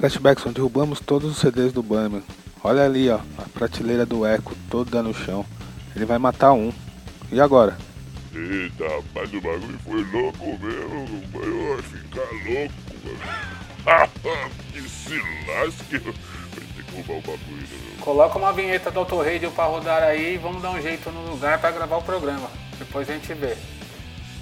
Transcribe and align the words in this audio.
Flashbackson, 0.00 0.50
derrubamos 0.50 0.98
todos 0.98 1.30
os 1.30 1.36
CDs 1.36 1.74
do 1.74 1.82
Bunnyman. 1.82 2.22
Olha 2.64 2.86
ali, 2.86 3.10
ó, 3.10 3.18
a 3.36 3.42
prateleira 3.52 4.06
do 4.06 4.26
Echo 4.26 4.56
toda 4.70 5.02
no 5.02 5.12
chão. 5.12 5.44
Ele 5.94 6.06
vai 6.06 6.16
matar 6.16 6.54
um. 6.54 6.72
E 7.30 7.38
agora? 7.38 7.76
Eita, 8.34 8.88
rapaz, 8.88 9.30
o 9.34 9.40
bagulho 9.42 9.78
foi 9.84 10.02
louco 10.04 10.58
mesmo. 10.58 11.22
Vai 11.32 11.82
ficar 11.82 12.30
louco, 12.48 12.72
mano. 13.84 14.50
que 14.72 14.88
se 14.88 15.18
lasque. 15.46 15.98
Vai 15.98 16.14
ter 16.54 16.82
que 16.82 16.96
roubar 16.96 17.18
o 17.18 17.20
bagulho, 17.20 17.68
meu. 17.68 18.00
Coloca 18.00 18.38
uma 18.38 18.54
vinheta 18.54 18.90
do 18.90 19.00
Autoradio 19.00 19.50
pra 19.50 19.66
rodar 19.66 20.02
aí 20.02 20.36
e 20.36 20.38
vamos 20.38 20.62
dar 20.62 20.70
um 20.70 20.80
jeito 20.80 21.10
no 21.10 21.32
lugar 21.32 21.60
pra 21.60 21.72
gravar 21.72 21.98
o 21.98 22.02
programa. 22.02 22.48
Depois 22.78 23.06
a 23.10 23.12
gente 23.12 23.34
vê. 23.34 23.54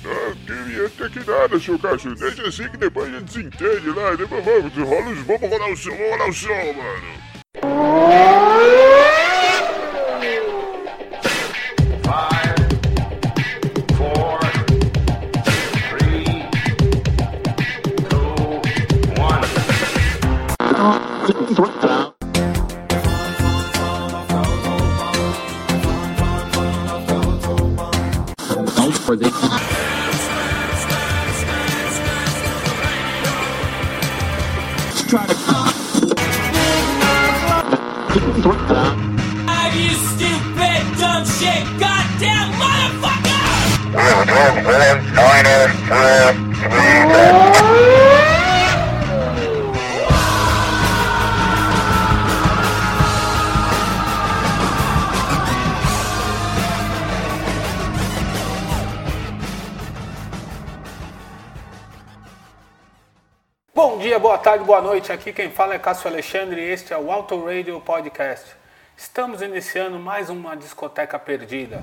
Não, 0.05 0.35
queria 0.47 0.89
ter 0.91 1.11
que 1.11 1.31
nada, 1.31 1.59
seu 1.59 1.79
Cássio. 1.79 2.15
Deixa 2.15 2.47
assim 2.47 2.69
que 2.69 2.77
depois 2.77 3.13
a 3.13 3.19
gente 3.19 3.33
se 3.33 3.41
entende 3.41 3.91
lá. 3.91 4.15
Depois 4.15 4.45
vamos, 4.45 4.73
rola 4.75 5.11
os, 5.11 5.19
vamos 5.21 5.51
rolar 5.51 5.71
o 5.71 5.77
som, 5.77 5.91
vamos 5.91 6.11
rolar 6.11 6.29
o 6.29 6.33
som, 6.33 6.73
mano. 6.73 7.88
Noite. 65.09 65.13
Aqui 65.13 65.33
quem 65.33 65.51
fala 65.51 65.75
é 65.75 65.79
Cássio 65.79 66.09
Alexandre 66.11 66.61
e 66.61 66.71
este 66.71 66.93
é 66.93 66.99
o 66.99 67.11
Auto 67.11 67.43
Radio 67.45 67.81
Podcast. 67.81 68.45
Estamos 68.97 69.41
iniciando 69.41 69.99
mais 69.99 70.29
uma 70.29 70.57
discoteca 70.57 71.19
perdida. 71.19 71.83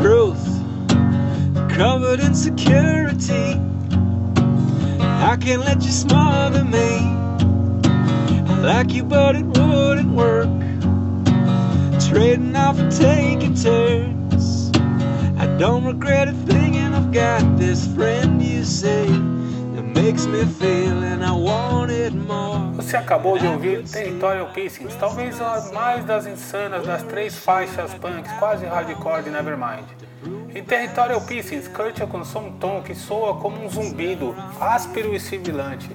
truth 0.00 0.36
covered 1.74 2.20
in 2.20 2.34
security. 2.34 3.58
I 5.00 5.36
can't 5.38 5.64
let 5.64 5.82
you 5.82 5.92
smother 5.92 6.64
me. 6.64 7.14
I 8.46 8.60
like 8.60 8.92
you, 8.92 9.04
but 9.04 9.36
it 9.36 9.46
wouldn't 9.46 10.12
work. 10.14 10.64
And 12.16 12.92
taking 12.92 13.54
turns. 13.54 14.70
I 15.36 15.46
don't 15.58 15.84
regret 15.84 16.28
a 16.28 16.32
thing, 16.46 16.76
and 16.76 16.94
I've 16.94 17.12
got 17.12 17.58
this 17.58 17.88
friend 17.88 18.40
you 18.40 18.64
say 18.64 19.06
that 19.06 19.82
makes 19.82 20.24
me 20.24 20.44
feel, 20.44 21.02
and 21.02 21.24
I 21.24 21.32
want 21.32 21.90
it 21.90 22.14
more. 22.14 22.72
Você 22.76 22.96
acabou 22.96 23.36
de 23.36 23.48
ouvir 23.48 23.82
Territorial 23.82 24.46
Pissings, 24.52 24.94
talvez 24.94 25.40
a 25.40 25.72
mais 25.72 26.04
das 26.04 26.26
insanas 26.26 26.86
das 26.86 27.02
três 27.02 27.36
faixas 27.36 27.92
punks 27.94 28.30
quase 28.38 28.64
hardcore 28.64 29.24
de 29.24 29.30
Nevermind. 29.30 29.84
Em 30.54 30.62
Territorial 30.62 31.20
Pissings, 31.22 31.66
Kurt 31.66 32.00
alcançou 32.00 32.42
um 32.42 32.52
tom 32.52 32.80
que 32.80 32.94
soa 32.94 33.34
como 33.40 33.60
um 33.64 33.68
zumbido, 33.68 34.36
áspero 34.60 35.12
e 35.14 35.18
sibilante. 35.18 35.90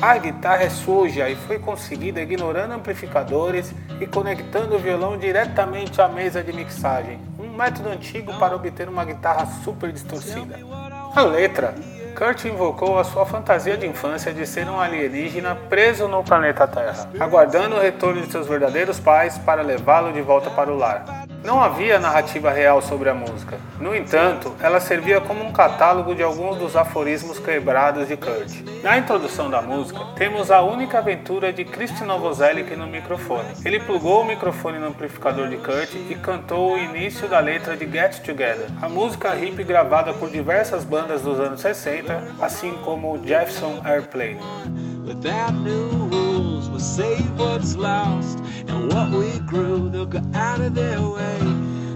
A 0.00 0.16
guitarra 0.16 0.62
é 0.62 0.70
suja 0.70 1.28
e 1.28 1.34
foi 1.34 1.58
conseguida 1.58 2.20
ignorando 2.20 2.72
amplificadores 2.72 3.74
e 4.00 4.06
conectando 4.06 4.76
o 4.76 4.78
violão 4.78 5.18
diretamente 5.18 6.00
à 6.00 6.06
mesa 6.06 6.40
de 6.40 6.52
mixagem, 6.52 7.18
um 7.36 7.48
método 7.50 7.88
antigo 7.88 8.32
para 8.38 8.54
obter 8.54 8.88
uma 8.88 9.04
guitarra 9.04 9.44
super 9.64 9.90
distorcida. 9.90 10.56
A 11.16 11.22
letra 11.22 11.74
Kurt 12.16 12.44
invocou 12.44 12.96
a 12.96 13.02
sua 13.02 13.26
fantasia 13.26 13.76
de 13.76 13.88
infância 13.88 14.32
de 14.32 14.46
ser 14.46 14.68
um 14.68 14.78
alienígena 14.78 15.56
preso 15.68 16.06
no 16.06 16.22
planeta 16.22 16.66
Terra, 16.68 17.08
aguardando 17.18 17.74
o 17.74 17.80
retorno 17.80 18.22
de 18.22 18.30
seus 18.30 18.46
verdadeiros 18.46 19.00
pais 19.00 19.36
para 19.38 19.62
levá-lo 19.62 20.12
de 20.12 20.22
volta 20.22 20.48
para 20.48 20.72
o 20.72 20.76
lar. 20.76 21.27
Não 21.44 21.62
havia 21.62 22.00
narrativa 22.00 22.50
real 22.50 22.82
sobre 22.82 23.08
a 23.08 23.14
música. 23.14 23.58
No 23.80 23.94
entanto, 23.94 24.54
ela 24.60 24.80
servia 24.80 25.20
como 25.20 25.44
um 25.44 25.52
catálogo 25.52 26.14
de 26.14 26.22
alguns 26.22 26.56
dos 26.56 26.76
aforismos 26.76 27.38
quebrados 27.38 28.08
de 28.08 28.16
Kurt. 28.16 28.82
Na 28.82 28.98
introdução 28.98 29.48
da 29.48 29.62
música, 29.62 30.00
temos 30.16 30.50
a 30.50 30.62
única 30.62 30.98
aventura 30.98 31.52
de 31.52 31.64
Christian 31.64 32.06
Novoselic 32.06 32.74
no 32.76 32.86
microfone. 32.86 33.48
Ele 33.64 33.78
plugou 33.78 34.22
o 34.22 34.26
microfone 34.26 34.78
no 34.78 34.88
amplificador 34.88 35.48
de 35.48 35.56
Kurt 35.56 35.94
e 36.10 36.14
cantou 36.16 36.74
o 36.74 36.78
início 36.78 37.28
da 37.28 37.38
letra 37.38 37.76
de 37.76 37.86
Get 37.90 38.20
Together, 38.20 38.66
a 38.82 38.88
música 38.88 39.34
hip 39.36 39.62
gravada 39.62 40.12
por 40.12 40.30
diversas 40.30 40.84
bandas 40.84 41.22
dos 41.22 41.38
anos 41.38 41.60
60, 41.60 42.34
assim 42.40 42.72
como 42.84 43.18
Jefferson 43.24 43.80
Airplane. 43.84 44.40
We'll 46.78 46.86
save 46.86 47.36
what's 47.36 47.74
lost 47.74 48.38
and 48.68 48.92
what 48.92 49.10
we 49.10 49.40
grew. 49.40 49.90
They'll 49.90 50.06
go 50.06 50.22
out 50.32 50.60
of 50.60 50.76
their 50.76 51.00
way 51.00 51.38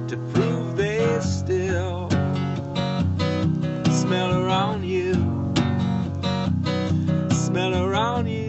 to 0.09 0.17
prove 0.35 0.77
they 0.77 1.21
still 1.21 2.09
smell 3.93 4.45
around 4.45 4.83
you. 4.83 5.15
Smell 7.31 7.77
around 7.77 8.27
you. 8.27 8.43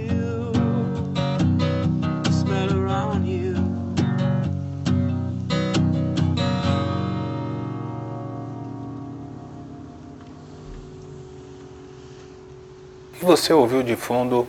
Você 13.21 13.53
ouviu 13.53 13.83
de 13.83 13.95
fundo 13.95 14.47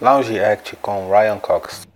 Lounge 0.00 0.38
Act 0.38 0.76
com 0.76 1.08
Ryan 1.10 1.38
Cox. 1.38 1.86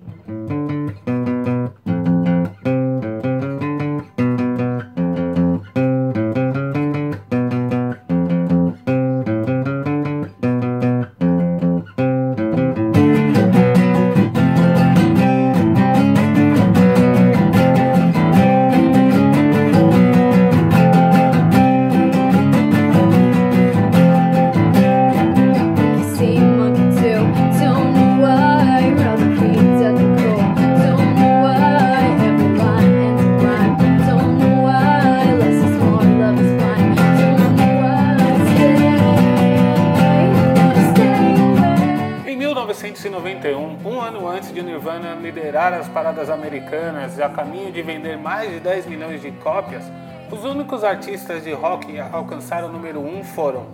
Artistas 50.90 51.44
de 51.44 51.52
rock 51.52 51.98
a 51.98 52.10
alcançar 52.12 52.64
o 52.64 52.68
número 52.68 53.00
1 53.00 53.24
foram 53.24 53.66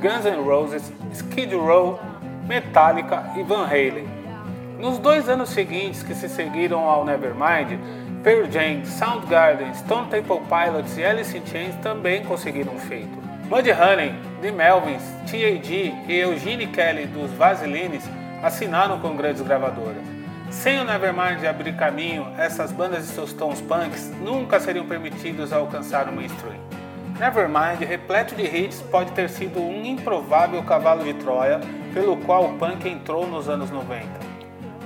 Guns 0.00 0.24
N' 0.24 0.42
Roses, 0.44 0.92
Skid 1.12 1.54
Row, 1.54 2.00
Metallica 2.46 3.32
e 3.36 3.42
Van 3.42 3.64
Halen. 3.64 4.08
Nos 4.78 4.98
dois 4.98 5.28
anos 5.28 5.50
seguintes 5.50 6.02
que 6.02 6.14
se 6.14 6.28
seguiram 6.28 6.80
ao 6.80 7.04
Nevermind, 7.04 7.78
Pearl 8.24 8.50
Jam, 8.50 8.84
Soundgarden, 8.84 9.72
Stone 9.74 10.08
Temple 10.08 10.40
Pilots 10.48 10.98
e 10.98 11.04
Alice 11.04 11.36
in 11.36 11.46
Chains 11.46 11.76
também 11.76 12.24
conseguiram 12.24 12.74
um 12.74 12.78
feito. 12.78 13.22
Mudhoney, 13.48 14.12
The 14.42 14.50
Melvins, 14.50 15.02
T.A.G. 15.30 15.94
e 16.08 16.18
Eugene 16.18 16.66
Kelly 16.66 17.06
dos 17.06 17.30
Vaselines 17.32 18.04
assinaram 18.42 18.98
com 18.98 19.16
grandes 19.16 19.42
gravadoras. 19.42 20.02
Sem 20.50 20.78
o 20.78 20.84
Nevermind 20.84 21.44
abrir 21.44 21.74
caminho, 21.76 22.26
essas 22.36 22.70
bandas 22.70 23.04
e 23.04 23.12
seus 23.12 23.32
tons 23.32 23.60
punks 23.60 24.12
nunca 24.20 24.60
seriam 24.60 24.86
permitidos 24.86 25.52
a 25.52 25.56
alcançar 25.56 26.08
o 26.08 26.12
mainstream. 26.12 26.60
Nevermind, 27.18 27.80
repleto 27.80 28.34
de 28.34 28.42
hits, 28.42 28.82
pode 28.90 29.12
ter 29.12 29.30
sido 29.30 29.60
um 29.60 29.84
improvável 29.84 30.62
cavalo 30.62 31.04
de 31.04 31.14
Troia 31.14 31.60
pelo 31.92 32.16
qual 32.18 32.44
o 32.44 32.58
punk 32.58 32.88
entrou 32.88 33.26
nos 33.26 33.48
anos 33.48 33.70
90. 33.70 34.06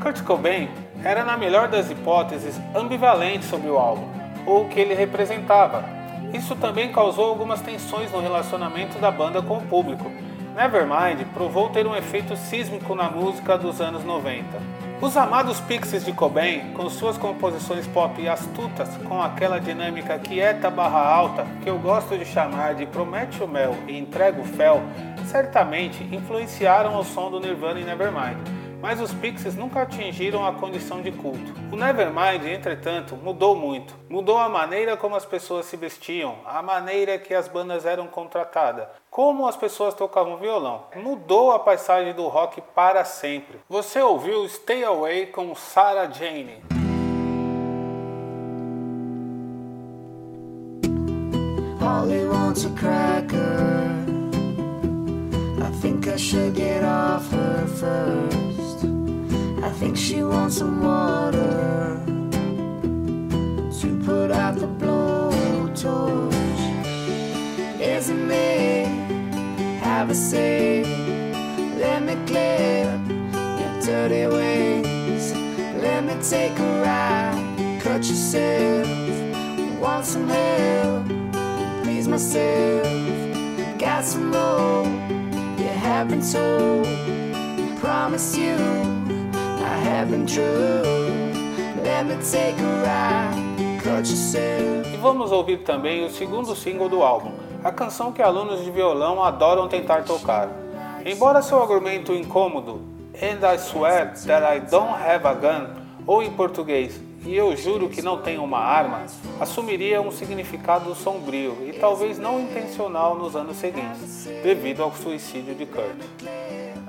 Kurt 0.01 0.23
Cobain 0.23 0.69
era, 1.03 1.25
na 1.25 1.37
melhor 1.37 1.69
das 1.69 1.91
hipóteses, 1.91 2.61
ambivalente 2.75 3.45
sobre 3.45 3.69
o 3.69 3.79
álbum, 3.79 4.07
ou 4.47 4.65
o 4.65 4.69
que 4.69 4.79
ele 4.79 4.95
representava. 4.95 5.85
Isso 6.33 6.55
também 6.55 6.93
causou 6.93 7.25
algumas 7.25 7.61
tensões 7.61 8.13
no 8.13 8.21
relacionamento 8.21 8.99
da 8.99 9.11
banda 9.11 9.41
com 9.41 9.59
o 9.59 9.63
público. 9.63 10.11
Nevermind 10.59 11.25
provou 11.33 11.69
ter 11.69 11.87
um 11.87 11.95
efeito 11.95 12.35
sísmico 12.37 12.93
na 12.93 13.09
música 13.09 13.57
dos 13.57 13.81
anos 13.81 14.03
90. 14.03 14.45
Os 15.01 15.17
amados 15.17 15.61
Pixies 15.61 16.05
de 16.05 16.13
Cobain, 16.13 16.73
com 16.73 16.91
suas 16.91 17.17
composições 17.17 17.87
pop 17.87 18.29
astutas, 18.29 18.89
com 19.09 19.23
aquela 19.23 19.61
dinâmica 19.61 20.19
quieta 20.19 20.69
barra 20.69 20.99
alta, 20.99 21.47
que 21.63 21.71
eu 21.71 21.79
gosto 21.79 22.19
de 22.19 22.25
chamar 22.25 22.75
de 22.75 22.87
promete 22.87 23.41
o 23.41 23.47
mel 23.47 23.77
e 23.87 23.97
entrega 23.97 24.41
o 24.41 24.45
fel, 24.45 24.83
certamente 25.27 26.03
influenciaram 26.13 26.99
o 26.99 27.05
som 27.05 27.31
do 27.31 27.39
Nirvana 27.39 27.79
e 27.79 27.85
Nevermind, 27.85 28.39
mas 28.81 29.01
os 29.01 29.13
Pixies 29.13 29.55
nunca 29.55 29.83
atingiram 29.83 30.47
a 30.47 30.53
condição 30.53 31.03
de 31.03 31.13
culto. 31.13 31.53
O 31.73 31.77
Nevermind, 31.77 32.45
entretanto, 32.47 33.17
mudou 33.17 33.57
muito. 33.57 33.95
Mudou 34.09 34.39
a 34.39 34.49
maneira 34.49 34.97
como 34.97 35.17
as 35.17 35.25
pessoas 35.25 35.67
se 35.67 35.77
vestiam, 35.77 36.37
a 36.45 36.63
maneira 36.63 37.19
que 37.19 37.35
as 37.35 37.49
bandas 37.49 37.85
eram 37.85 38.07
contratadas, 38.07 38.87
como 39.11 39.47
as 39.47 39.57
pessoas 39.57 39.95
tocavam 39.95 40.37
violão. 40.37 40.85
Mudou 40.97 41.53
a 41.53 41.59
paisagem 41.59 42.15
do 42.15 42.27
rock 42.29 42.61
para 42.75 43.05
sempre. 43.05 43.59
Você 43.69 44.01
ouviu 44.01 44.49
Stay 44.49 44.85
Away 44.85 45.27
com 45.27 45.55
Sarah 45.55 46.11
Jane. 46.11 46.63
I 56.19 56.21
should 56.21 56.57
get 56.57 56.83
off 56.83 57.31
her 57.31 57.65
first. 57.69 58.48
Think 59.79 59.97
she 59.97 60.25
wants 60.25 60.57
some 60.57 60.83
water 60.83 62.03
to 63.81 64.03
put 64.05 64.33
out 64.33 64.57
the 64.57 64.67
blowtorch. 64.67 66.35
Isn't 67.81 68.27
me? 68.27 68.87
Have 69.79 70.11
a 70.11 70.17
seat. 70.17 70.83
Let 71.79 72.03
me 72.03 72.17
clip 72.27 72.91
your 73.61 73.81
dirty 73.81 74.27
ways. 74.27 75.33
Let 75.81 76.03
me 76.03 76.15
take 76.29 76.59
a 76.59 76.83
ride. 76.83 77.81
Cut 77.81 78.05
yourself. 78.05 78.89
Want 79.79 80.05
some 80.05 80.29
help? 80.29 81.07
Please 81.85 82.09
myself. 82.09 83.79
Got 83.79 84.05
some 84.05 84.33
more 84.33 84.87
you 85.57 85.69
have 85.69 86.09
been 86.09 86.21
told. 86.21 86.85
Promise 87.79 88.37
you 88.37 88.98
I 89.61 89.77
have 89.89 90.11
been 90.11 90.25
true. 90.27 90.83
Let 91.83 92.07
me 92.07 92.17
take 92.23 92.61
a 92.61 92.83
ride. 92.83 93.83
Cut 93.83 94.09
yourself. 94.09 94.89
E 94.93 94.97
vamos 94.97 95.33
ouvir 95.33 95.59
também 95.59 96.05
o 96.05 96.11
segundo 96.11 96.55
single 96.55 96.89
do 96.89 97.03
álbum, 97.03 97.33
a 97.65 97.73
canção 97.73 98.13
que 98.13 98.23
alunos 98.23 98.65
de 98.65 98.71
violão 98.71 99.23
adoram 99.23 99.69
tentar 99.69 100.05
tocar. 100.05 100.49
Embora 101.05 101.43
seu 101.43 101.61
argumento 101.61 102.13
incômodo, 102.13 102.81
And 103.15 103.45
I 103.45 103.59
Swear 103.59 104.15
That 104.27 104.57
I 104.57 104.61
Don't 104.61 104.93
Have 104.93 105.27
a 105.27 105.35
Gun, 105.35 105.67
ou 106.07 106.23
em 106.23 106.31
português, 106.31 107.01
E 107.25 107.35
eu 107.35 107.55
juro 107.57 107.89
que 107.89 108.01
não 108.01 108.23
tenho 108.23 108.45
uma 108.45 108.59
arma, 108.59 109.05
assumiria 109.41 110.01
um 110.01 110.11
significado 110.11 110.95
sombrio 110.95 111.59
e 111.67 111.73
talvez 111.73 112.19
não 112.19 112.41
intencional 112.41 113.17
nos 113.17 113.35
anos 113.35 113.57
seguintes, 113.57 114.29
devido 114.43 114.83
ao 114.83 114.95
suicídio 114.95 115.55
de 115.55 115.67
Kurt. 115.67 115.99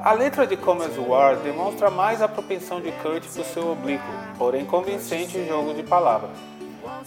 A 0.02 0.14
letra 0.14 0.48
de 0.48 0.56
Come 0.56 0.86
As 0.86 0.96
You 0.96 1.14
Are 1.14 1.36
demonstra 1.42 1.90
mais 1.90 2.22
a 2.22 2.28
propensão 2.28 2.80
de 2.80 2.90
Kurt 2.94 3.26
para 3.26 3.42
o 3.42 3.46
seu 3.46 3.70
oblíquo, 3.70 4.08
porém 4.38 4.66
convincente 4.66 5.46
jogo 5.46 5.74
de 5.74 5.84
palavras. 5.84 6.32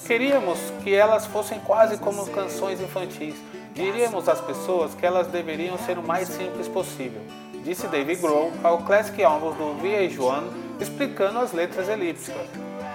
Queríamos 0.07 0.59
que 0.85 0.95
elas 0.95 1.25
fossem 1.25 1.59
quase 1.61 1.97
como 1.97 2.27
canções 2.27 2.83
infantis. 2.83 3.35
Diríamos 3.73 4.29
às 4.29 4.43
pessoas 4.43 4.95
que 4.95 5.07
elas 5.07 5.27
deveriam 5.29 5.79
ser 5.79 5.97
o 5.97 6.03
mais 6.03 6.29
simples 6.29 6.69
possível, 6.69 7.23
disse 7.65 7.89
Dave 7.89 8.15
Grohl 8.17 8.53
ao 8.63 8.83
Classic 8.83 9.25
Albums 9.25 9.57
do 9.57 9.83
VH1, 9.83 10.43
explicando 10.79 11.39
as 11.39 11.53
letras 11.55 11.89
elípticas. 11.89 12.47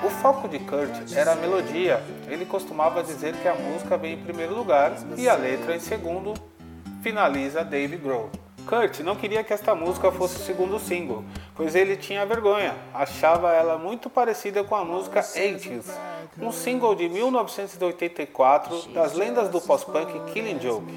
O 0.05 0.11
foco 0.11 0.47
de 0.47 0.59
Kurt 0.59 1.11
era 1.15 1.31
a 1.31 1.35
melodia. 1.35 2.03
Ele 2.27 2.45
costumava 2.45 3.01
dizer 3.01 3.33
que 3.37 3.47
a 3.47 3.55
música 3.55 3.97
vem 3.97 4.13
em 4.13 4.21
primeiro 4.21 4.53
lugar 4.53 4.93
e 5.17 5.27
a 5.27 5.33
letra 5.33 5.75
em 5.75 5.79
segundo, 5.79 6.35
finaliza 7.01 7.63
Dave 7.63 7.97
Grohl. 7.97 8.29
Kurt 8.67 8.99
não 8.99 9.15
queria 9.15 9.45
que 9.45 9.53
esta 9.53 9.73
música 9.73 10.11
fosse 10.11 10.35
o 10.35 10.39
segundo 10.39 10.77
single, 10.77 11.23
pois 11.55 11.73
ele 11.73 11.95
tinha 11.95 12.25
vergonha, 12.25 12.75
achava 12.93 13.53
ela 13.53 13.77
muito 13.77 14.09
parecida 14.09 14.61
com 14.61 14.75
a 14.75 14.83
música 14.83 15.21
80s, 15.21 15.85
um 16.37 16.51
single 16.51 16.93
de 16.93 17.07
1984 17.07 18.89
das 18.89 19.13
lendas 19.13 19.47
do 19.49 19.61
pós-punk 19.61 20.19
Killing 20.33 20.59
Joke, 20.59 20.93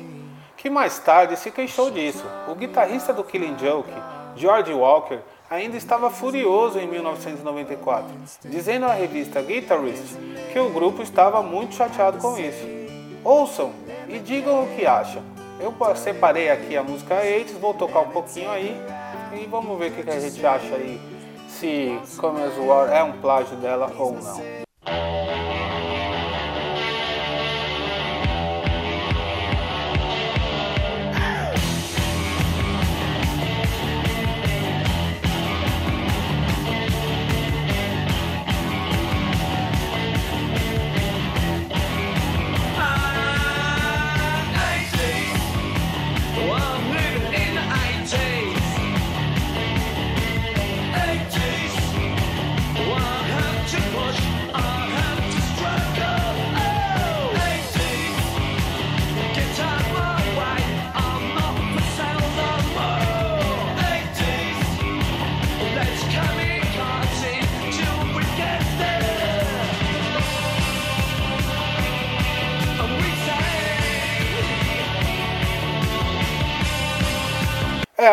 que 0.56 0.68
mais 0.68 0.98
tarde 0.98 1.36
se 1.36 1.52
queixou 1.52 1.92
disso. 1.92 2.24
O 2.48 2.56
guitarrista 2.56 3.12
do 3.12 3.22
Killing 3.22 3.56
Joke, 3.56 3.90
George 4.34 4.72
Walker, 4.72 5.20
ainda 5.48 5.76
estava 5.76 6.10
furioso 6.10 6.76
em 6.78 6.88
1994, 6.88 8.10
dizendo 8.46 8.86
à 8.86 8.92
revista 8.92 9.40
Guitarist 9.40 10.16
que 10.52 10.58
o 10.58 10.70
grupo 10.70 11.02
estava 11.02 11.40
muito 11.40 11.76
chateado 11.76 12.18
com 12.18 12.36
isso. 12.36 12.66
Ouçam 13.22 13.72
e 14.08 14.18
digam 14.18 14.64
o 14.64 14.68
que 14.74 14.84
acham. 14.84 15.22
Eu 15.60 15.74
separei 15.94 16.50
aqui 16.50 16.76
a 16.76 16.82
música 16.82 17.22
80s, 17.22 17.58
vou 17.58 17.74
tocar 17.74 18.00
um 18.00 18.10
pouquinho 18.10 18.50
aí 18.50 18.74
e 19.32 19.46
vamos 19.46 19.78
ver 19.78 19.92
o 19.92 19.94
que 19.94 20.10
a 20.10 20.18
gente 20.18 20.44
acha 20.44 20.74
aí, 20.74 20.98
se 21.48 22.00
Come 22.16 22.42
As 22.42 22.58
Are 22.58 22.92
é 22.92 23.02
um 23.02 23.20
plágio 23.20 23.56
dela 23.56 23.92
ou 23.98 24.12
não. 24.14 24.59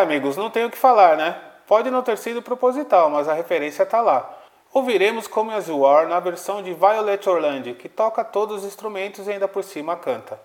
Amigos, 0.07 0.37
não 0.37 0.49
tenho 0.49 0.67
o 0.67 0.71
que 0.71 0.77
falar, 0.77 1.17
né? 1.17 1.35
Pode 1.67 1.91
não 1.91 2.01
ter 2.01 2.17
sido 2.17 2.41
proposital, 2.41 3.09
mas 3.09 3.27
a 3.27 3.33
referência 3.33 3.85
tá 3.85 3.99
lá. 3.99 4.33
Ouviremos 4.73 5.27
Come 5.27 5.53
As 5.53 5.67
You 5.67 5.85
Are 5.85 6.07
na 6.07 6.17
versão 6.21 6.63
de 6.63 6.73
Violet 6.73 7.27
Orlando, 7.27 7.73
que 7.73 7.89
toca 7.89 8.23
todos 8.23 8.59
os 8.59 8.65
instrumentos 8.65 9.27
e 9.27 9.31
ainda 9.31 9.49
por 9.49 9.65
cima 9.65 9.97
canta. 9.97 10.39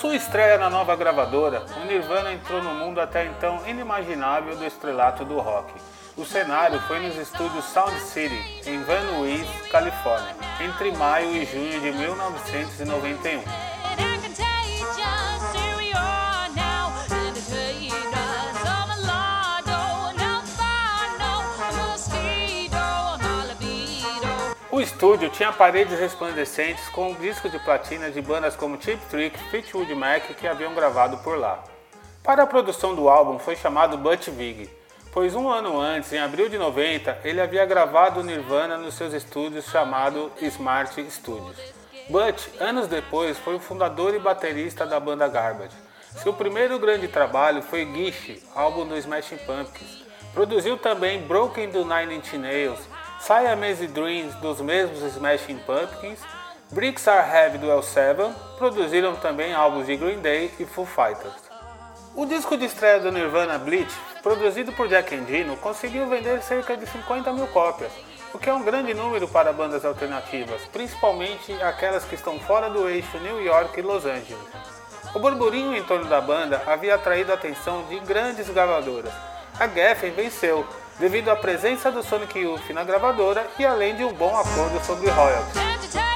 Sua 0.00 0.14
estreia 0.14 0.56
na 0.58 0.70
nova 0.70 0.94
gravadora, 0.94 1.64
o 1.76 1.84
Nirvana 1.84 2.32
entrou 2.32 2.62
no 2.62 2.72
mundo 2.72 3.00
até 3.00 3.24
então 3.26 3.66
inimaginável 3.66 4.54
do 4.54 4.64
estrelato 4.64 5.24
do 5.24 5.40
rock. 5.40 5.72
O 6.16 6.24
cenário 6.24 6.80
foi 6.82 7.00
nos 7.00 7.16
estúdios 7.16 7.64
Sound 7.64 7.98
City, 8.00 8.38
em 8.64 8.80
Van 8.84 9.00
Nuys, 9.12 9.48
Califórnia, 9.72 10.36
entre 10.60 10.92
maio 10.92 11.32
e 11.34 11.44
junho 11.44 11.80
de 11.80 11.90
1991. 11.90 13.67
Estúdio 24.98 25.30
tinha 25.30 25.52
paredes 25.52 25.96
resplandecentes 25.96 26.88
com 26.88 27.10
um 27.10 27.14
disco 27.14 27.48
de 27.48 27.56
platina 27.60 28.10
de 28.10 28.20
bandas 28.20 28.56
como 28.56 28.82
Cheap 28.82 29.00
Trick 29.08 29.38
Fleetwood 29.44 29.94
Mac 29.94 30.24
que 30.36 30.44
haviam 30.44 30.74
gravado 30.74 31.18
por 31.18 31.38
lá. 31.38 31.62
Para 32.20 32.42
a 32.42 32.46
produção 32.48 32.96
do 32.96 33.08
álbum 33.08 33.38
foi 33.38 33.54
chamado 33.54 33.96
Butch 33.96 34.26
Vig, 34.30 34.68
pois 35.12 35.36
um 35.36 35.48
ano 35.48 35.78
antes, 35.78 36.12
em 36.12 36.18
abril 36.18 36.48
de 36.48 36.58
90, 36.58 37.20
ele 37.22 37.40
havia 37.40 37.64
gravado 37.64 38.24
Nirvana 38.24 38.76
nos 38.76 38.94
seus 38.94 39.14
estúdios 39.14 39.66
chamado 39.66 40.32
Smart 40.42 40.92
Studios. 41.12 41.56
Butch, 42.10 42.48
anos 42.58 42.88
depois, 42.88 43.38
foi 43.38 43.54
o 43.54 43.60
fundador 43.60 44.16
e 44.16 44.18
baterista 44.18 44.84
da 44.84 44.98
banda 44.98 45.28
Garbage. 45.28 45.76
Seu 46.24 46.32
primeiro 46.32 46.76
grande 46.76 47.06
trabalho 47.06 47.62
foi 47.62 47.86
Gish, 47.86 48.42
álbum 48.52 48.84
do 48.84 48.96
Smashing 48.96 49.38
Pumpkins. 49.46 50.02
Produziu 50.34 50.76
também 50.76 51.22
Broken 51.22 51.70
do 51.70 51.84
Nine 51.84 52.16
Inch 52.16 52.36
Nails, 52.36 52.80
Siamese 53.28 53.86
Dreams 53.88 54.34
dos 54.36 54.58
mesmos 54.62 55.02
Smashing 55.02 55.58
Pumpkins, 55.58 56.18
Bricks 56.70 57.06
Are 57.06 57.30
Heavy 57.30 57.58
do 57.58 57.66
L7, 57.66 58.32
produziram 58.56 59.16
também 59.16 59.52
álbuns 59.52 59.86
de 59.86 59.98
Green 59.98 60.20
Day 60.20 60.50
e 60.58 60.64
Foo 60.64 60.86
Fighters. 60.86 61.34
O 62.16 62.24
disco 62.24 62.56
de 62.56 62.64
estreia 62.64 62.98
do 62.98 63.12
Nirvana 63.12 63.58
Bleach, 63.58 63.94
produzido 64.22 64.72
por 64.72 64.88
Jack 64.88 65.14
Endino, 65.14 65.58
conseguiu 65.58 66.08
vender 66.08 66.40
cerca 66.40 66.74
de 66.74 66.86
50 66.86 67.30
mil 67.34 67.46
cópias, 67.48 67.92
o 68.32 68.38
que 68.38 68.48
é 68.48 68.54
um 68.54 68.62
grande 68.62 68.94
número 68.94 69.28
para 69.28 69.52
bandas 69.52 69.84
alternativas, 69.84 70.62
principalmente 70.72 71.52
aquelas 71.60 72.04
que 72.04 72.14
estão 72.14 72.40
fora 72.40 72.70
do 72.70 72.88
eixo 72.88 73.18
New 73.18 73.44
York 73.44 73.78
e 73.78 73.82
Los 73.82 74.06
Angeles. 74.06 74.48
O 75.14 75.18
burburinho 75.18 75.76
em 75.76 75.82
torno 75.82 76.06
da 76.06 76.22
banda 76.22 76.62
havia 76.66 76.94
atraído 76.94 77.30
a 77.30 77.34
atenção 77.34 77.84
de 77.90 78.00
grandes 78.00 78.48
gravadoras. 78.48 79.12
A 79.60 79.68
Geffen 79.68 80.12
venceu, 80.12 80.66
devido 80.98 81.28
à 81.28 81.36
presença 81.36 81.90
do 81.90 82.02
Sonic 82.02 82.38
Youth 82.38 82.70
na 82.70 82.84
gravadora 82.84 83.46
e 83.58 83.64
além 83.64 83.96
de 83.96 84.04
um 84.04 84.12
bom 84.12 84.36
acordo 84.36 84.84
sobre 84.84 85.08
royalties. 85.10 86.07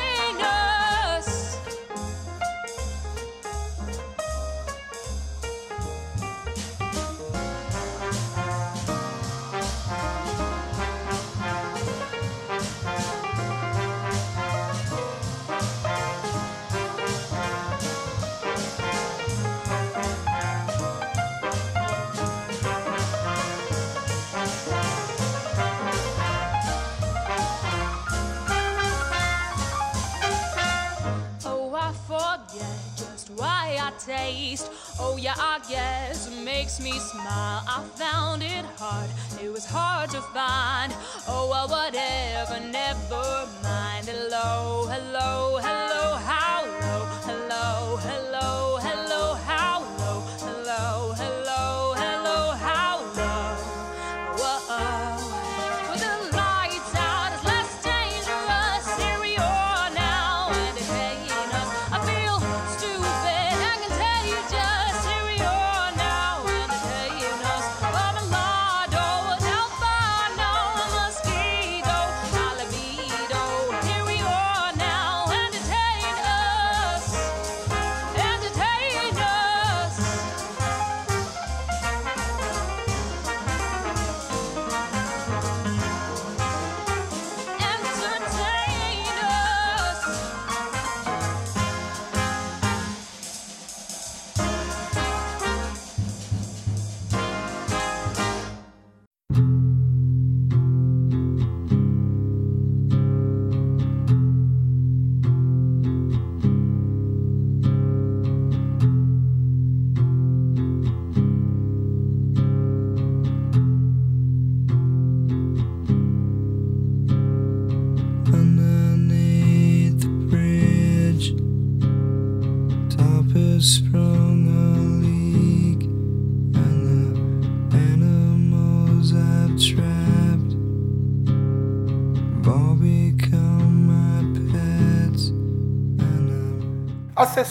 Taste. 34.53 34.71
Oh, 35.01 35.17
yeah, 35.17 35.35
I 35.37 35.61
guess 35.69 36.29
it 36.29 36.45
makes 36.45 36.81
me 36.81 36.93
smile. 36.93 37.63
I 37.67 37.83
found 37.95 38.43
it 38.43 38.65
hard, 38.79 39.11
it 39.43 39.51
was 39.53 39.65
hard 39.65 40.11
to 40.11 40.21
find. 40.21 40.93
Oh, 41.29 41.49
well, 41.51 41.69
whatever, 41.69 42.61
never 42.61 43.49
mind. 43.63 44.07
Hello, 44.07 44.87
hello, 44.91 45.59
hello, 45.61 45.92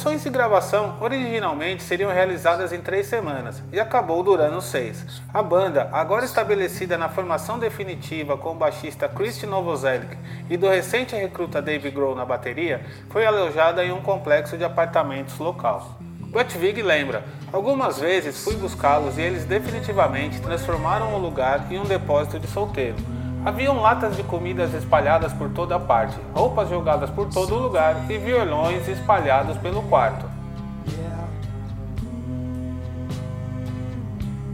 sessões 0.01 0.23
de 0.23 0.31
gravação 0.31 0.97
originalmente 0.99 1.83
seriam 1.83 2.11
realizadas 2.11 2.73
em 2.73 2.81
três 2.81 3.05
semanas 3.05 3.61
e 3.71 3.79
acabou 3.79 4.23
durando 4.23 4.59
seis. 4.59 5.21
A 5.31 5.43
banda, 5.43 5.89
agora 5.91 6.25
estabelecida 6.25 6.97
na 6.97 7.07
formação 7.07 7.59
definitiva 7.59 8.35
com 8.35 8.49
o 8.49 8.55
baixista 8.55 9.07
Christy 9.07 9.45
Novoselic 9.45 10.17
e 10.49 10.57
do 10.57 10.67
recente 10.67 11.15
recruta 11.15 11.61
Dave 11.61 11.91
Grohl 11.91 12.15
na 12.15 12.25
bateria, 12.25 12.83
foi 13.11 13.27
alojada 13.27 13.85
em 13.85 13.91
um 13.91 14.01
complexo 14.01 14.57
de 14.57 14.63
apartamentos 14.63 15.37
local. 15.37 15.99
Butch 16.19 16.55
Vig 16.55 16.81
lembra, 16.81 17.23
algumas 17.53 17.99
vezes 17.99 18.43
fui 18.43 18.55
buscá-los 18.55 19.19
e 19.19 19.21
eles 19.21 19.45
definitivamente 19.45 20.41
transformaram 20.41 21.13
o 21.13 21.19
lugar 21.19 21.71
em 21.71 21.79
um 21.79 21.85
depósito 21.85 22.39
de 22.39 22.47
solteiro. 22.47 22.95
Haviam 23.43 23.82
latas 23.82 24.15
de 24.15 24.21
comidas 24.21 24.71
espalhadas 24.75 25.34
por 25.34 25.49
toda 25.49 25.80
parte, 25.80 26.15
roupas 26.32 26.69
jogadas 26.69 27.10
por 27.10 27.27
todo 27.27 27.56
lugar 27.56 27.95
e 28.08 28.15
violões 28.19 28.88
espalhados 28.88 29.58
pelo 29.58 29.82
quarto. 29.84 30.30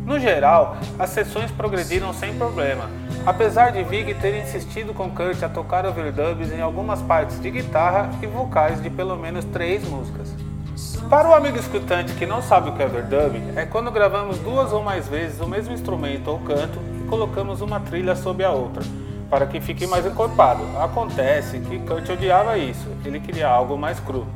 No 0.06 0.18
geral, 0.18 0.78
as 0.98 1.10
sessões 1.10 1.52
progrediram 1.52 2.14
sem 2.14 2.34
problema, 2.36 2.90
apesar 3.26 3.74
de 3.74 3.84
Vig 3.84 4.14
ter 4.14 4.42
insistido 4.42 4.94
com 4.94 5.12
Kurt 5.12 5.44
a 5.44 5.50
tocar 5.50 5.86
overdubs 5.86 6.50
em 6.54 6.62
algumas 6.62 7.02
partes 7.02 7.42
de 7.42 7.52
guitarra 7.52 8.10
e 8.22 8.26
vocais 8.26 8.82
de 8.82 8.90
pelo 8.90 9.18
menos 9.18 9.44
três 9.44 9.86
músicas. 9.86 10.34
Para 11.10 11.28
o 11.28 11.34
amigo 11.34 11.58
escutante 11.58 12.14
que 12.14 12.26
não 12.26 12.42
sabe 12.42 12.70
o 12.70 12.74
que 12.74 12.82
é 12.82 12.86
overdub, 12.86 13.38
é 13.58 13.66
quando 13.66 13.92
gravamos 13.92 14.38
duas 14.38 14.72
ou 14.72 14.82
mais 14.82 15.10
vezes 15.10 15.42
o 15.42 15.48
mesmo 15.48 15.74
instrumento 15.74 16.30
ou 16.30 16.40
canto 16.40 16.80
colocamos 17.08 17.62
uma 17.62 17.80
trilha 17.80 18.16
sob 18.16 18.44
a 18.44 18.52
outra, 18.52 18.84
para 19.30 19.46
que 19.48 19.60
fique 19.60 19.88
mais 19.88 20.06
encorpado. 20.06 20.64
Acontece 20.80 21.60
que 21.60 21.80
Kurt 21.80 22.10
odiava 22.10 22.58
isso, 22.58 22.88
ele 23.04 23.20
queria 23.20 23.48
algo 23.48 23.78
mais 23.78 24.00
cru. 24.00 24.28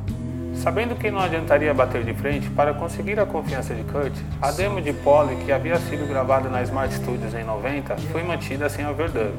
Sabendo 0.54 0.94
que 0.94 1.10
não 1.10 1.20
adiantaria 1.20 1.72
bater 1.72 2.04
de 2.04 2.12
frente, 2.14 2.50
para 2.50 2.74
conseguir 2.74 3.18
a 3.18 3.26
confiança 3.26 3.74
de 3.74 3.82
Kurt, 3.84 4.14
a 4.40 4.50
demo 4.50 4.80
de 4.80 4.92
Polly, 4.92 5.36
que 5.44 5.52
havia 5.52 5.78
sido 5.78 6.06
gravada 6.06 6.48
na 6.48 6.62
Smart 6.62 6.92
Studios 6.94 7.34
em 7.34 7.44
90, 7.44 7.96
foi 8.12 8.22
mantida 8.22 8.68
sem 8.68 8.86
overdub. 8.86 9.32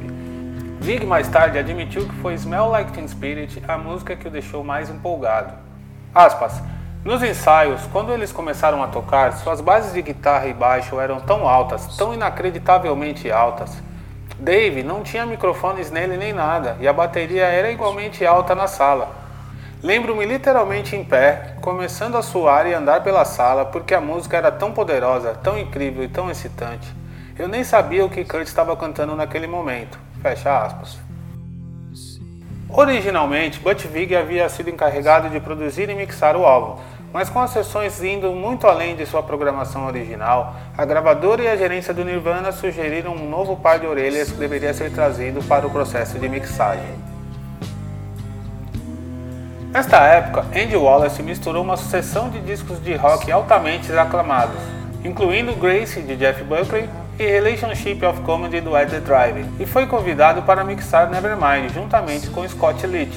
Vig 0.80 1.06
mais 1.06 1.30
tarde 1.30 1.58
admitiu 1.58 2.06
que 2.06 2.16
foi 2.16 2.34
Smell 2.34 2.68
Like 2.68 2.92
Teen 2.92 3.08
Spirit 3.08 3.62
a 3.68 3.78
música 3.78 4.16
que 4.16 4.28
o 4.28 4.32
deixou 4.32 4.64
mais 4.64 4.90
empolgado. 4.90 5.54
Aspas. 6.14 6.62
Nos 7.06 7.22
ensaios, 7.22 7.82
quando 7.92 8.14
eles 8.14 8.32
começaram 8.32 8.82
a 8.82 8.88
tocar, 8.88 9.34
suas 9.34 9.60
bases 9.60 9.94
de 9.94 10.02
guitarra 10.02 10.48
e 10.48 10.54
baixo 10.54 11.02
eram 11.02 11.20
tão 11.20 11.46
altas, 11.46 11.98
tão 11.98 12.14
inacreditavelmente 12.14 13.30
altas. 13.30 13.76
Dave 14.40 14.84
não 14.84 15.04
tinha 15.04 15.26
microfones 15.26 15.92
nele 15.92 16.16
nem 16.16 16.32
nada, 16.32 16.78
e 16.80 16.88
a 16.88 16.94
bateria 16.94 17.44
era 17.44 17.70
igualmente 17.70 18.26
alta 18.26 18.56
na 18.56 18.68
sala. 18.68 19.12
Lembro-me 19.84 20.26
literalmente 20.26 20.96
em 20.96 21.04
pé, 21.04 21.56
começando 21.60 22.16
a 22.16 22.22
suar 22.22 22.68
e 22.68 22.74
andar 22.74 23.04
pela 23.04 23.26
sala, 23.26 23.66
porque 23.66 23.94
a 23.94 24.00
música 24.00 24.38
era 24.38 24.50
tão 24.50 24.72
poderosa, 24.72 25.34
tão 25.44 25.58
incrível 25.58 26.06
e 26.06 26.08
tão 26.08 26.32
excitante. 26.32 26.88
Eu 27.38 27.50
nem 27.50 27.66
sabia 27.66 28.06
o 28.06 28.10
que 28.10 28.24
Kurt 28.24 28.48
estava 28.48 28.78
cantando 28.78 29.14
naquele 29.14 29.46
momento. 29.46 30.00
Fecha 30.22 30.58
aspas. 30.58 30.98
Originalmente, 32.70 33.60
Butch 33.60 33.86
Vig 33.86 34.16
havia 34.16 34.50
sido 34.50 34.70
encarregado 34.70 35.30
de 35.30 35.40
produzir 35.40 35.90
e 35.90 35.94
mixar 35.94 36.36
o 36.36 36.44
álbum, 36.44 36.82
mas 37.14 37.30
com 37.30 37.40
as 37.40 37.52
sessões 37.52 38.04
indo 38.04 38.32
muito 38.32 38.66
além 38.66 38.96
de 38.96 39.06
sua 39.06 39.22
programação 39.22 39.86
original, 39.86 40.56
a 40.76 40.84
gravadora 40.84 41.44
e 41.44 41.48
a 41.48 41.56
gerência 41.56 41.94
do 41.94 42.04
Nirvana 42.04 42.52
sugeriram 42.52 43.14
um 43.14 43.30
novo 43.30 43.56
par 43.56 43.78
de 43.78 43.86
orelhas 43.86 44.32
que 44.32 44.38
deveria 44.38 44.74
ser 44.74 44.92
trazido 44.92 45.42
para 45.44 45.68
o 45.68 45.70
processo 45.70 46.18
de 46.18 46.28
mixagem. 46.28 47.14
Nesta 49.72 49.98
época, 50.04 50.46
Andy 50.56 50.76
Wallace 50.76 51.22
misturou 51.22 51.64
uma 51.64 51.78
sucessão 51.78 52.30
de 52.30 52.40
discos 52.42 52.84
de 52.84 52.96
rock 52.96 53.32
altamente 53.32 53.92
aclamados, 53.92 54.62
incluindo 55.06 55.56
Grace 55.56 56.02
de 56.02 56.16
Jeff 56.16 56.44
Buckley 56.44 56.90
e 57.20 57.26
Relationship 57.26 58.04
of 58.06 58.22
Comedy 58.22 58.60
do 58.60 58.76
Ed 58.76 59.00
Drive, 59.02 59.46
e 59.60 59.66
foi 59.68 59.86
convidado 59.86 60.42
para 60.42 60.64
mixar 60.64 61.10
Nevermind 61.10 61.72
juntamente 61.72 62.30
com 62.30 62.48
Scott 62.48 62.86
Litt, 62.88 63.14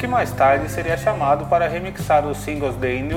que 0.00 0.06
mais 0.06 0.32
tarde 0.32 0.70
seria 0.70 0.96
chamado 0.96 1.44
para 1.44 1.68
remixar 1.68 2.26
os 2.26 2.38
singles 2.38 2.74
de 2.74 2.96
In 2.96 3.10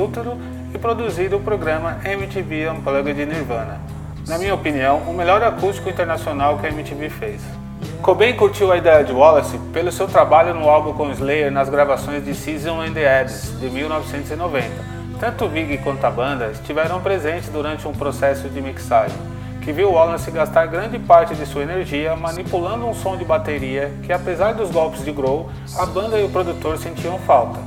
e 0.74 0.78
produzir 0.78 1.34
o 1.34 1.40
programa 1.40 1.98
MTV 2.04 2.72
Unplugged 2.72 3.14
de 3.14 3.26
Nirvana. 3.26 3.80
Na 4.28 4.38
minha 4.38 4.54
opinião, 4.54 4.98
o 5.08 5.14
melhor 5.14 5.42
acústico 5.42 5.90
internacional 5.90 6.58
que 6.58 6.68
a 6.68 6.70
MTV 6.70 7.10
fez. 7.10 7.42
Cobain 8.02 8.36
curtiu 8.36 8.70
a 8.70 8.76
ideia 8.76 9.02
de 9.02 9.14
Wallace 9.14 9.58
pelo 9.72 9.94
seu 9.94 10.10
trabalho 10.10 10.54
no 10.54 10.68
álbum 10.68 10.92
com 10.92 11.10
Slayer 11.10 11.50
nas 11.50 11.70
gravações 11.70 12.26
de 12.26 12.36
Season 12.36 12.82
and 12.82 12.92
the 12.92 13.22
Abyss 13.22 13.58
de 13.62 13.70
1990. 13.70 14.70
Tanto 15.22 15.48
Vig 15.48 15.78
quanto 15.78 16.04
a 16.04 16.12
banda 16.12 16.48
estiveram 16.48 17.00
presentes 17.00 17.48
durante 17.48 17.88
um 17.88 17.94
processo 17.94 18.50
de 18.50 18.60
mixagem, 18.60 19.16
que 19.64 19.72
viu 19.72 19.92
Wallace 19.92 20.30
gastar 20.30 20.68
grande 20.68 21.00
parte 21.00 21.34
de 21.36 21.46
sua 21.46 21.64
energia 21.64 22.18
manipulando 22.18 22.86
um 22.86 22.94
som 22.94 23.16
de 23.16 23.24
bateria 23.24 23.94
que, 24.04 24.12
apesar 24.12 24.54
dos 24.54 24.70
golpes 24.70 25.06
de 25.06 25.12
Grohl, 25.12 25.50
a 25.78 25.86
banda 25.86 26.20
e 26.20 26.26
o 26.26 26.30
produtor 26.30 26.78
sentiam 26.78 27.18
falta. 27.20 27.60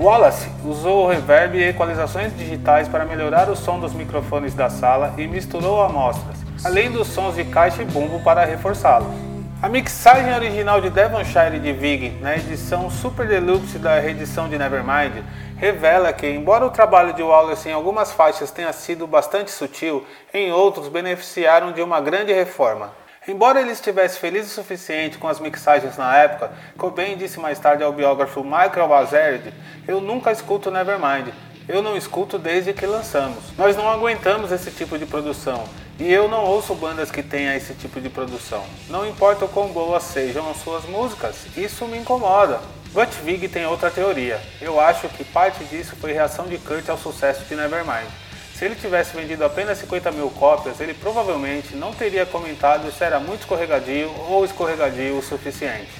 Wallace 0.00 0.48
usou 0.64 1.06
reverb 1.06 1.56
e 1.56 1.68
equalizações 1.68 2.36
digitais 2.36 2.88
para 2.88 3.04
melhorar 3.04 3.48
o 3.48 3.54
som 3.54 3.78
dos 3.78 3.92
microfones 3.92 4.52
da 4.52 4.68
sala 4.68 5.14
e 5.16 5.28
misturou 5.28 5.80
amostras, 5.80 6.38
além 6.64 6.90
dos 6.90 7.06
sons 7.06 7.36
de 7.36 7.44
caixa 7.44 7.82
e 7.82 7.84
bumbo 7.84 8.18
para 8.24 8.44
reforçá-los. 8.44 9.23
A 9.64 9.68
mixagem 9.70 10.34
original 10.34 10.78
de 10.78 10.90
Devonshire 10.90 11.58
de 11.58 11.72
Vig, 11.72 12.18
na 12.20 12.36
edição 12.36 12.90
Super 12.90 13.26
Deluxe 13.26 13.78
da 13.78 13.98
reedição 13.98 14.46
de 14.46 14.58
Nevermind, 14.58 15.24
revela 15.56 16.12
que, 16.12 16.28
embora 16.28 16.66
o 16.66 16.70
trabalho 16.70 17.14
de 17.14 17.22
Wallace 17.22 17.70
em 17.70 17.72
algumas 17.72 18.12
faixas 18.12 18.50
tenha 18.50 18.70
sido 18.74 19.06
bastante 19.06 19.50
sutil, 19.50 20.04
em 20.34 20.52
outros 20.52 20.88
beneficiaram 20.88 21.72
de 21.72 21.80
uma 21.80 21.98
grande 21.98 22.30
reforma. 22.30 22.92
Embora 23.26 23.58
ele 23.58 23.72
estivesse 23.72 24.18
feliz 24.18 24.44
o 24.48 24.54
suficiente 24.54 25.16
com 25.16 25.28
as 25.28 25.40
mixagens 25.40 25.96
na 25.96 26.14
época, 26.14 26.52
Cobain 26.76 27.16
disse 27.16 27.40
mais 27.40 27.58
tarde 27.58 27.82
ao 27.82 27.90
biógrafo 27.90 28.44
Michael 28.44 28.92
Azard, 28.92 29.50
eu 29.88 29.98
nunca 29.98 30.30
escuto 30.30 30.70
Nevermind, 30.70 31.32
eu 31.66 31.80
não 31.80 31.96
escuto 31.96 32.38
desde 32.38 32.74
que 32.74 32.84
lançamos. 32.84 33.56
Nós 33.56 33.74
não 33.74 33.88
aguentamos 33.88 34.52
esse 34.52 34.70
tipo 34.70 34.98
de 34.98 35.06
produção. 35.06 35.64
E 35.98 36.12
eu 36.12 36.28
não 36.28 36.44
ouço 36.44 36.74
bandas 36.74 37.10
que 37.10 37.22
tenham 37.22 37.54
esse 37.54 37.72
tipo 37.74 38.00
de 38.00 38.08
produção. 38.08 38.64
Não 38.88 39.06
importa 39.06 39.44
o 39.44 39.48
quão 39.48 39.68
boas 39.68 40.02
sejam 40.02 40.50
as 40.50 40.56
suas 40.56 40.84
músicas, 40.84 41.36
isso 41.56 41.86
me 41.86 41.96
incomoda. 41.96 42.60
Butch 42.92 43.14
Vig 43.24 43.48
tem 43.48 43.64
outra 43.66 43.90
teoria. 43.90 44.40
Eu 44.60 44.80
acho 44.80 45.08
que 45.08 45.22
parte 45.22 45.62
disso 45.64 45.94
foi 46.00 46.12
reação 46.12 46.46
de 46.46 46.58
Kurt 46.58 46.88
ao 46.88 46.98
sucesso 46.98 47.44
de 47.44 47.54
Nevermind. 47.54 48.08
Se 48.54 48.64
ele 48.64 48.74
tivesse 48.76 49.16
vendido 49.16 49.44
apenas 49.44 49.78
50 49.78 50.12
mil 50.12 50.30
cópias, 50.30 50.80
ele 50.80 50.94
provavelmente 50.94 51.74
não 51.76 51.92
teria 51.92 52.24
comentado 52.24 52.90
se 52.92 53.02
era 53.02 53.18
muito 53.18 53.40
escorregadio 53.40 54.10
ou 54.28 54.44
escorregadio 54.44 55.18
o 55.18 55.22
suficiente. 55.22 55.90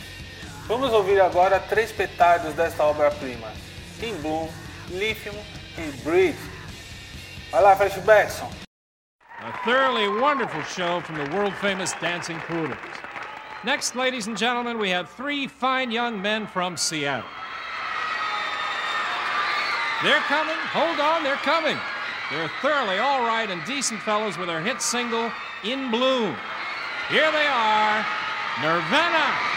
Vamos 0.67 0.93
ouvir 0.93 1.21
agora 1.21 1.61
três 1.61 1.93
petardos 1.93 2.55
desta 2.55 2.85
obra-prima: 2.85 3.53
In 4.03 4.15
Bloom, 4.15 4.49
Lithium 4.89 5.35
e 5.79 5.83
Breed. 6.03 6.37
Vai 7.51 7.63
lá, 7.63 7.77
Fresh 7.77 8.03
Jackson. 8.05 8.64
A 9.45 9.53
thoroughly 9.63 10.09
wonderful 10.09 10.63
show 10.63 11.03
from 11.03 11.17
the 11.17 11.37
world 11.37 11.53
famous 11.57 11.93
Dancing 12.01 12.39
Poodles. 12.47 12.79
Next, 13.63 13.95
ladies 13.95 14.27
and 14.27 14.39
gentlemen, 14.39 14.79
we 14.79 14.89
have 14.89 15.11
three 15.11 15.47
fine 15.47 15.91
young 15.91 16.23
men 16.23 16.47
from 16.47 16.79
Seattle. 16.79 17.29
They're 20.03 20.21
coming. 20.21 20.57
Hold 20.73 20.99
on, 20.99 21.23
they're 21.23 21.37
coming. 21.37 21.77
They're 22.31 22.51
thoroughly 22.63 22.97
all 22.97 23.27
right 23.27 23.51
and 23.51 23.63
decent 23.67 24.01
fellows 24.01 24.39
with 24.39 24.49
their 24.49 24.63
hit 24.63 24.81
single, 24.81 25.31
In 25.63 25.91
Bloom. 25.91 26.35
Here 27.11 27.31
they 27.31 27.47
are 27.47 28.07
Nirvana. 28.63 29.54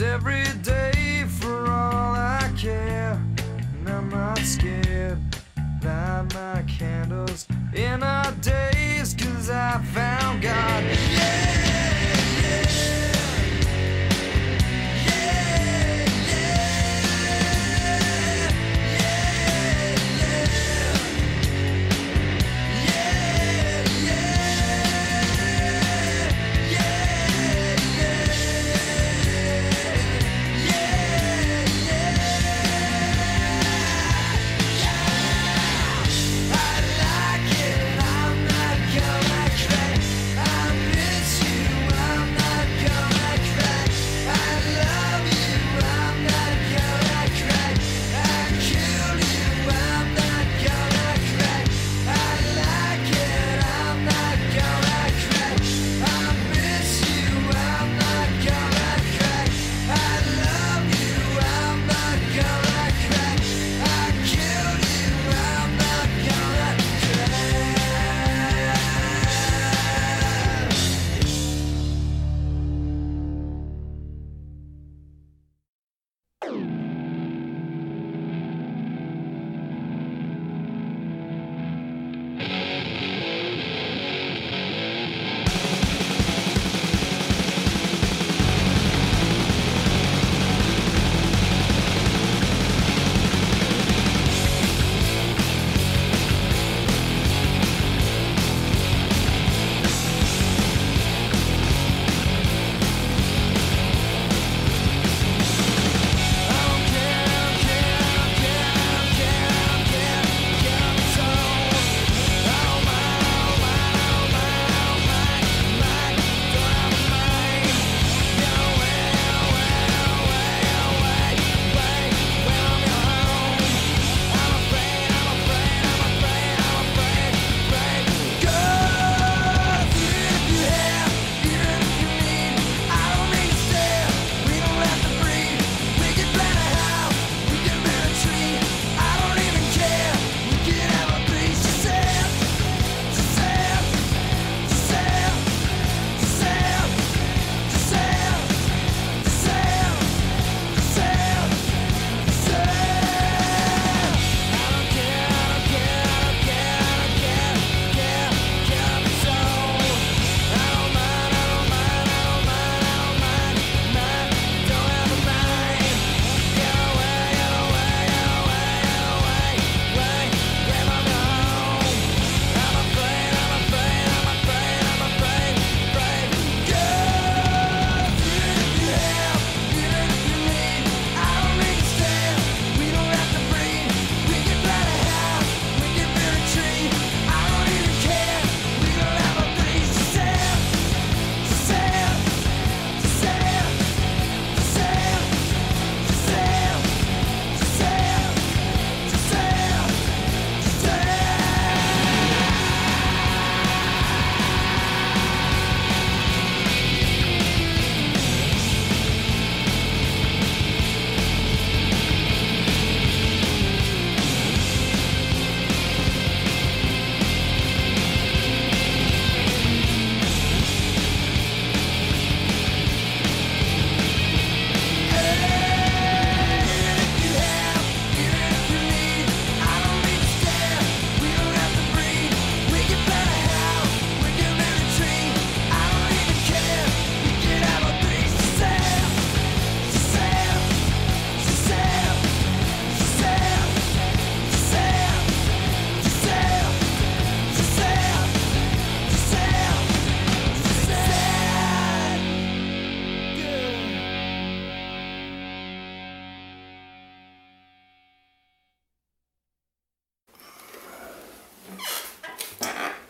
Every 0.00 0.47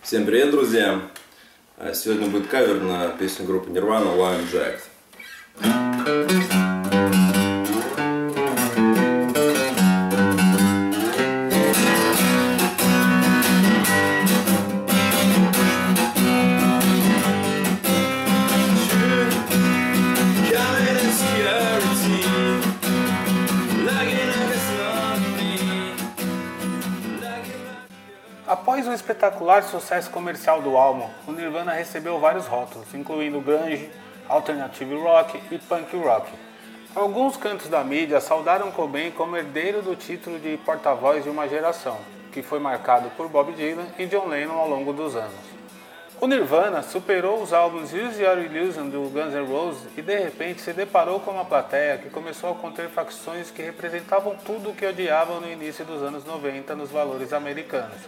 Всем 0.08 0.24
привет, 0.24 0.52
друзья! 0.52 1.02
А 1.76 1.92
Сегодня 1.92 2.28
будет 2.28 2.46
кавер 2.46 2.80
на 2.80 3.08
песню 3.10 3.44
группы 3.44 3.68
Nirvana 3.68 4.16
Lion 4.16 4.80
Jacked. 5.60 6.67
Após 28.78 28.92
o 28.92 28.94
espetacular 28.94 29.64
sucesso 29.64 30.08
comercial 30.08 30.62
do 30.62 30.76
álbum, 30.76 31.10
o 31.26 31.32
Nirvana 31.32 31.72
recebeu 31.72 32.20
vários 32.20 32.46
rótulos, 32.46 32.94
incluindo 32.94 33.40
grunge, 33.40 33.90
alternative 34.28 34.94
rock 34.94 35.36
e 35.50 35.58
punk 35.58 35.96
rock. 35.96 36.30
Alguns 36.94 37.36
cantos 37.36 37.68
da 37.68 37.82
mídia 37.82 38.20
saudaram 38.20 38.70
Cobain 38.70 39.10
como 39.10 39.36
herdeiro 39.36 39.82
do 39.82 39.96
título 39.96 40.38
de 40.38 40.56
porta-voz 40.58 41.24
de 41.24 41.28
uma 41.28 41.48
geração, 41.48 41.98
que 42.30 42.40
foi 42.40 42.60
marcado 42.60 43.10
por 43.16 43.28
Bob 43.28 43.50
Dylan 43.50 43.88
e 43.98 44.06
John 44.06 44.28
Lennon 44.28 44.56
ao 44.56 44.68
longo 44.68 44.92
dos 44.92 45.16
anos. 45.16 45.34
O 46.20 46.28
Nirvana 46.28 46.80
superou 46.80 47.42
os 47.42 47.52
álbuns 47.52 47.92
Use 47.92 48.22
Your 48.22 48.38
Illusion 48.38 48.88
do 48.88 49.10
Guns 49.10 49.34
N' 49.34 49.44
Roses 49.44 49.88
e 49.96 50.02
de 50.02 50.16
repente 50.16 50.60
se 50.60 50.72
deparou 50.72 51.18
com 51.18 51.32
uma 51.32 51.44
plateia 51.44 51.98
que 51.98 52.10
começou 52.10 52.52
a 52.52 52.54
conter 52.54 52.88
facções 52.88 53.50
que 53.50 53.60
representavam 53.60 54.36
tudo 54.36 54.70
o 54.70 54.74
que 54.74 54.86
odiavam 54.86 55.40
no 55.40 55.50
início 55.50 55.84
dos 55.84 56.00
anos 56.00 56.24
90 56.24 56.76
nos 56.76 56.92
valores 56.92 57.32
americanos. 57.32 57.98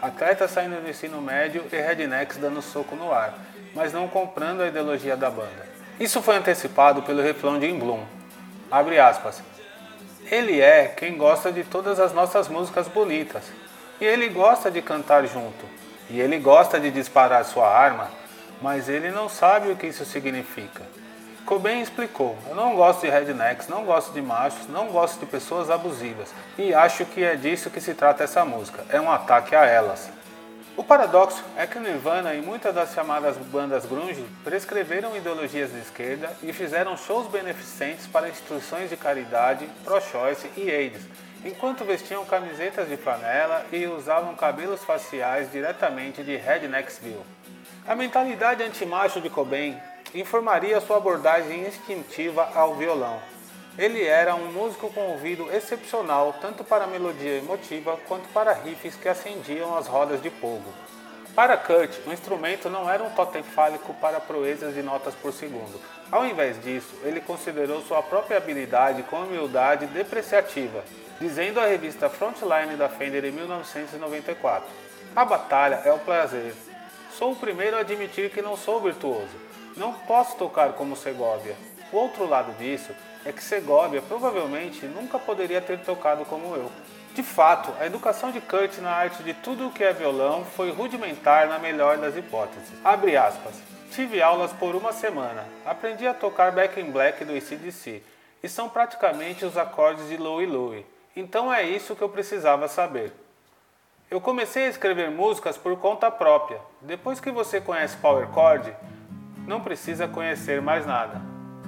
Atletas 0.00 0.50
saindo 0.50 0.80
do 0.80 0.88
ensino 0.88 1.20
médio 1.20 1.64
e 1.72 1.76
rednecks 1.76 2.36
dando 2.36 2.60
soco 2.60 2.94
no 2.94 3.12
ar, 3.12 3.34
mas 3.74 3.92
não 3.92 4.08
comprando 4.08 4.62
a 4.62 4.68
ideologia 4.68 5.16
da 5.16 5.30
banda. 5.30 5.66
Isso 5.98 6.20
foi 6.20 6.36
antecipado 6.36 7.02
pelo 7.02 7.22
refrão 7.22 7.58
de 7.58 7.66
In 7.66 7.78
Bloom. 7.78 8.04
Abre 8.70 8.98
aspas. 8.98 9.42
Ele 10.30 10.60
é 10.60 10.88
quem 10.88 11.16
gosta 11.16 11.50
de 11.50 11.64
todas 11.64 11.98
as 11.98 12.12
nossas 12.12 12.48
músicas 12.48 12.88
bonitas. 12.88 13.44
E 14.00 14.04
ele 14.04 14.28
gosta 14.28 14.70
de 14.70 14.82
cantar 14.82 15.26
junto. 15.26 15.64
E 16.10 16.20
ele 16.20 16.38
gosta 16.38 16.78
de 16.78 16.90
disparar 16.90 17.44
sua 17.44 17.68
arma, 17.68 18.10
mas 18.60 18.88
ele 18.88 19.10
não 19.10 19.28
sabe 19.28 19.70
o 19.70 19.76
que 19.76 19.86
isso 19.86 20.04
significa. 20.04 20.82
Cobain 21.46 21.80
explicou: 21.80 22.36
Eu 22.48 22.56
não 22.56 22.74
gosto 22.74 23.02
de 23.02 23.08
rednecks, 23.08 23.68
não 23.68 23.84
gosto 23.84 24.12
de 24.12 24.20
machos, 24.20 24.66
não 24.68 24.88
gosto 24.88 25.20
de 25.20 25.26
pessoas 25.26 25.70
abusivas. 25.70 26.34
E 26.58 26.74
acho 26.74 27.06
que 27.06 27.22
é 27.22 27.36
disso 27.36 27.70
que 27.70 27.80
se 27.80 27.94
trata 27.94 28.24
essa 28.24 28.44
música. 28.44 28.84
É 28.90 29.00
um 29.00 29.10
ataque 29.10 29.54
a 29.54 29.64
elas. 29.64 30.10
O 30.76 30.82
paradoxo 30.82 31.42
é 31.56 31.64
que 31.64 31.78
Nirvana 31.78 32.34
e 32.34 32.42
muitas 32.42 32.74
das 32.74 32.92
chamadas 32.92 33.36
bandas 33.36 33.86
grunge 33.86 34.26
prescreveram 34.44 35.16
ideologias 35.16 35.70
de 35.70 35.78
esquerda 35.78 36.30
e 36.42 36.52
fizeram 36.52 36.96
shows 36.96 37.28
beneficentes 37.28 38.06
para 38.08 38.28
instituições 38.28 38.90
de 38.90 38.96
caridade, 38.96 39.66
pro-choice 39.84 40.50
e 40.56 40.70
AIDS, 40.70 41.00
enquanto 41.44 41.84
vestiam 41.84 42.26
camisetas 42.26 42.88
de 42.88 42.96
flanela 42.96 43.64
e 43.72 43.86
usavam 43.86 44.34
cabelos 44.34 44.84
faciais 44.84 45.50
diretamente 45.50 46.22
de 46.22 46.36
Rednecksville. 46.36 47.24
A 47.86 47.94
mentalidade 47.94 48.62
antimacho 48.62 49.20
de 49.20 49.30
Cobain 49.30 49.80
informaria 50.20 50.80
sua 50.80 50.96
abordagem 50.96 51.66
instintiva 51.66 52.50
ao 52.54 52.74
violão. 52.74 53.20
Ele 53.78 54.04
era 54.04 54.34
um 54.34 54.50
músico 54.52 54.90
com 54.92 55.12
ouvido 55.12 55.52
excepcional 55.52 56.34
tanto 56.40 56.64
para 56.64 56.86
melodia 56.86 57.38
emotiva 57.38 57.98
quanto 58.08 58.26
para 58.30 58.54
riffs 58.54 58.96
que 58.96 59.08
acendiam 59.08 59.76
as 59.76 59.86
rodas 59.86 60.22
de 60.22 60.30
fogo. 60.30 60.72
Para 61.34 61.58
Kurt, 61.58 61.98
o 62.06 62.12
instrumento 62.14 62.70
não 62.70 62.90
era 62.90 63.04
um 63.04 63.10
totem 63.10 63.42
fálico 63.42 63.92
para 64.00 64.18
proezas 64.18 64.74
de 64.74 64.82
notas 64.82 65.14
por 65.14 65.34
segundo. 65.34 65.78
Ao 66.10 66.24
invés 66.24 66.58
disso, 66.62 66.94
ele 67.04 67.20
considerou 67.20 67.82
sua 67.82 68.02
própria 68.02 68.38
habilidade 68.38 69.02
com 69.02 69.16
humildade 69.16 69.84
depreciativa, 69.86 70.82
dizendo 71.20 71.60
à 71.60 71.66
revista 71.66 72.08
Frontline 72.08 72.76
da 72.76 72.88
Fender 72.88 73.26
em 73.26 73.32
1994: 73.32 74.66
A 75.14 75.24
batalha 75.26 75.82
é 75.84 75.92
o 75.92 75.98
prazer. 75.98 76.54
Sou 77.18 77.32
o 77.32 77.36
primeiro 77.36 77.76
a 77.76 77.80
admitir 77.80 78.30
que 78.30 78.40
não 78.40 78.56
sou 78.56 78.80
virtuoso. 78.80 79.45
Não 79.76 79.92
posso 79.92 80.36
tocar 80.36 80.72
como 80.72 80.96
Segovia. 80.96 81.54
O 81.92 81.98
outro 81.98 82.26
lado 82.26 82.52
disso 82.56 82.94
é 83.26 83.32
que 83.32 83.42
Segovia 83.42 84.00
provavelmente 84.00 84.86
nunca 84.86 85.18
poderia 85.18 85.60
ter 85.60 85.78
tocado 85.80 86.24
como 86.24 86.56
eu. 86.56 86.72
De 87.14 87.22
fato, 87.22 87.72
a 87.78 87.86
educação 87.86 88.30
de 88.30 88.40
Kurt 88.40 88.78
na 88.78 88.90
arte 88.90 89.22
de 89.22 89.34
tudo 89.34 89.66
o 89.66 89.72
que 89.72 89.84
é 89.84 89.92
violão 89.92 90.44
foi 90.44 90.70
rudimentar 90.70 91.46
na 91.48 91.58
melhor 91.58 91.98
das 91.98 92.16
hipóteses. 92.16 92.72
Abre 92.82 93.16
aspas. 93.16 93.54
Tive 93.90 94.22
aulas 94.22 94.52
por 94.52 94.74
uma 94.74 94.92
semana. 94.92 95.46
Aprendi 95.64 96.06
a 96.06 96.14
tocar 96.14 96.52
Back 96.52 96.80
in 96.80 96.90
Black 96.90 97.24
do 97.24 97.36
ACDC. 97.36 98.02
E 98.42 98.48
são 98.48 98.68
praticamente 98.68 99.44
os 99.44 99.56
acordes 99.56 100.08
de 100.08 100.16
Louie 100.16 100.46
Louie. 100.46 100.86
Então 101.14 101.52
é 101.52 101.62
isso 101.62 101.94
que 101.94 102.02
eu 102.02 102.08
precisava 102.08 102.66
saber. 102.66 103.12
Eu 104.10 104.20
comecei 104.20 104.66
a 104.66 104.70
escrever 104.70 105.10
músicas 105.10 105.56
por 105.56 105.76
conta 105.78 106.10
própria. 106.10 106.60
Depois 106.80 107.20
que 107.20 107.30
você 107.30 107.60
conhece 107.60 107.96
Power 107.96 108.28
Chord, 108.32 108.74
não 109.46 109.60
precisa 109.60 110.08
conhecer 110.08 110.60
mais 110.60 110.86
nada. 110.86 111.20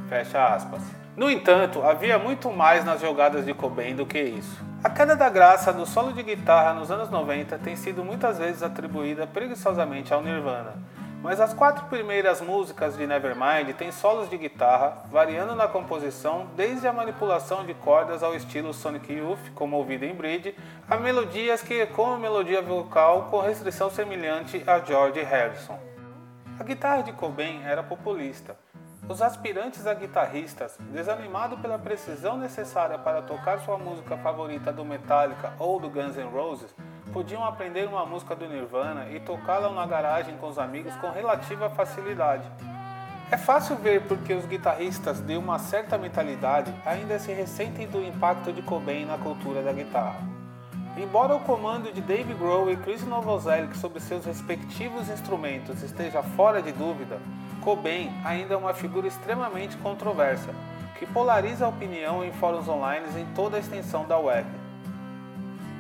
Fecha 0.08 0.44
aspas. 0.44 0.82
No 1.16 1.30
entanto, 1.30 1.82
havia 1.82 2.18
muito 2.18 2.50
mais 2.50 2.84
nas 2.84 3.00
jogadas 3.00 3.44
de 3.44 3.52
Cobain 3.52 3.94
do 3.94 4.06
que 4.06 4.20
isso. 4.20 4.62
A 4.82 4.88
queda 4.88 5.16
da 5.16 5.28
graça 5.28 5.72
do 5.72 5.84
solo 5.84 6.12
de 6.12 6.22
guitarra 6.22 6.72
nos 6.72 6.90
anos 6.90 7.10
90 7.10 7.58
tem 7.58 7.74
sido 7.74 8.04
muitas 8.04 8.38
vezes 8.38 8.62
atribuída 8.62 9.26
preguiçosamente 9.26 10.14
ao 10.14 10.22
Nirvana, 10.22 10.74
mas 11.20 11.40
as 11.40 11.52
quatro 11.52 11.86
primeiras 11.86 12.40
músicas 12.40 12.96
de 12.96 13.04
Nevermind 13.04 13.74
têm 13.76 13.90
solos 13.90 14.30
de 14.30 14.38
guitarra, 14.38 14.98
variando 15.10 15.56
na 15.56 15.66
composição 15.66 16.46
desde 16.56 16.86
a 16.86 16.92
manipulação 16.92 17.66
de 17.66 17.74
cordas 17.74 18.22
ao 18.22 18.36
estilo 18.36 18.72
Sonic 18.72 19.12
Youth, 19.12 19.52
como 19.56 19.76
ouvido 19.76 20.04
em 20.04 20.14
Bridge, 20.14 20.54
a 20.88 20.96
melodias 20.96 21.60
que 21.60 21.80
ecoam 21.80 22.20
melodia 22.20 22.62
vocal 22.62 23.26
com 23.28 23.40
restrição 23.40 23.90
semelhante 23.90 24.62
a 24.64 24.78
George 24.78 25.20
Harrison. 25.20 25.88
A 26.59 26.64
guitarra 26.64 27.02
de 27.02 27.12
Cobain 27.12 27.62
era 27.62 27.84
populista. 27.84 28.56
Os 29.09 29.22
aspirantes 29.22 29.86
a 29.86 29.94
guitarristas, 29.94 30.76
desanimados 30.92 31.61
pela 31.61 31.78
precisão 31.78 32.36
necessária 32.36 32.98
para 32.98 33.22
tocar 33.22 33.61
sua 33.61 33.78
música 33.78 34.16
favorita 34.16 34.72
do 34.72 34.84
Metallica 34.84 35.52
ou 35.56 35.78
do 35.78 35.88
Guns 35.88 36.16
N' 36.16 36.28
Roses, 36.28 36.74
podiam 37.12 37.44
aprender 37.44 37.86
uma 37.86 38.04
música 38.04 38.34
do 38.34 38.48
Nirvana 38.48 39.09
e 39.09 39.20
tocá-la 39.20 39.70
na 39.70 39.86
garagem 39.86 40.36
com 40.38 40.48
os 40.48 40.59
amigos 40.59 40.96
com 40.96 41.11
relativa 41.11 41.70
facilidade. 41.70 42.50
É 43.30 43.36
fácil 43.36 43.76
ver 43.76 44.02
porque 44.09 44.34
os 44.34 44.44
guitarristas 44.44 45.20
de 45.20 45.36
uma 45.36 45.61
certa 45.61 45.96
mentalidade 45.96 46.74
ainda 46.84 47.20
se 47.20 47.32
ressentem 47.32 47.86
do 47.86 48.02
impacto 48.02 48.52
de 48.52 48.62
Cobain 48.62 49.06
na 49.06 49.16
cultura 49.16 49.62
da 49.62 49.72
guitarra. 49.72 50.38
Embora 51.01 51.36
o 51.36 51.40
comando 51.40 51.92
de 51.92 52.01
Dave 52.01 52.34
Grohl 52.34 52.72
e 52.72 52.76
Chris 52.76 53.07
Novoselic 53.07 53.78
sobre 53.78 54.01
seus 54.01 54.24
respectivos 54.24 55.09
instrumentos 55.09 55.80
esteja 55.80 56.24
fora 56.24 56.61
de 56.61 56.72
dúvida, 56.72 57.20
Cobain 57.62 58.11
ainda 58.24 58.55
é 58.55 58.57
uma 58.57 58.74
figura 58.74 59.07
extremamente 59.07 59.76
controversa, 59.76 60.53
que 60.99 61.07
polariza 61.07 61.64
a 61.64 61.68
opinião 61.68 62.24
em 62.24 62.32
fóruns 62.32 62.68
online 62.68 63.07
em 63.16 63.24
toda 63.32 63.57
a 63.57 63.61
extensão 63.61 64.09
da 64.09 64.18
web. 64.18 64.44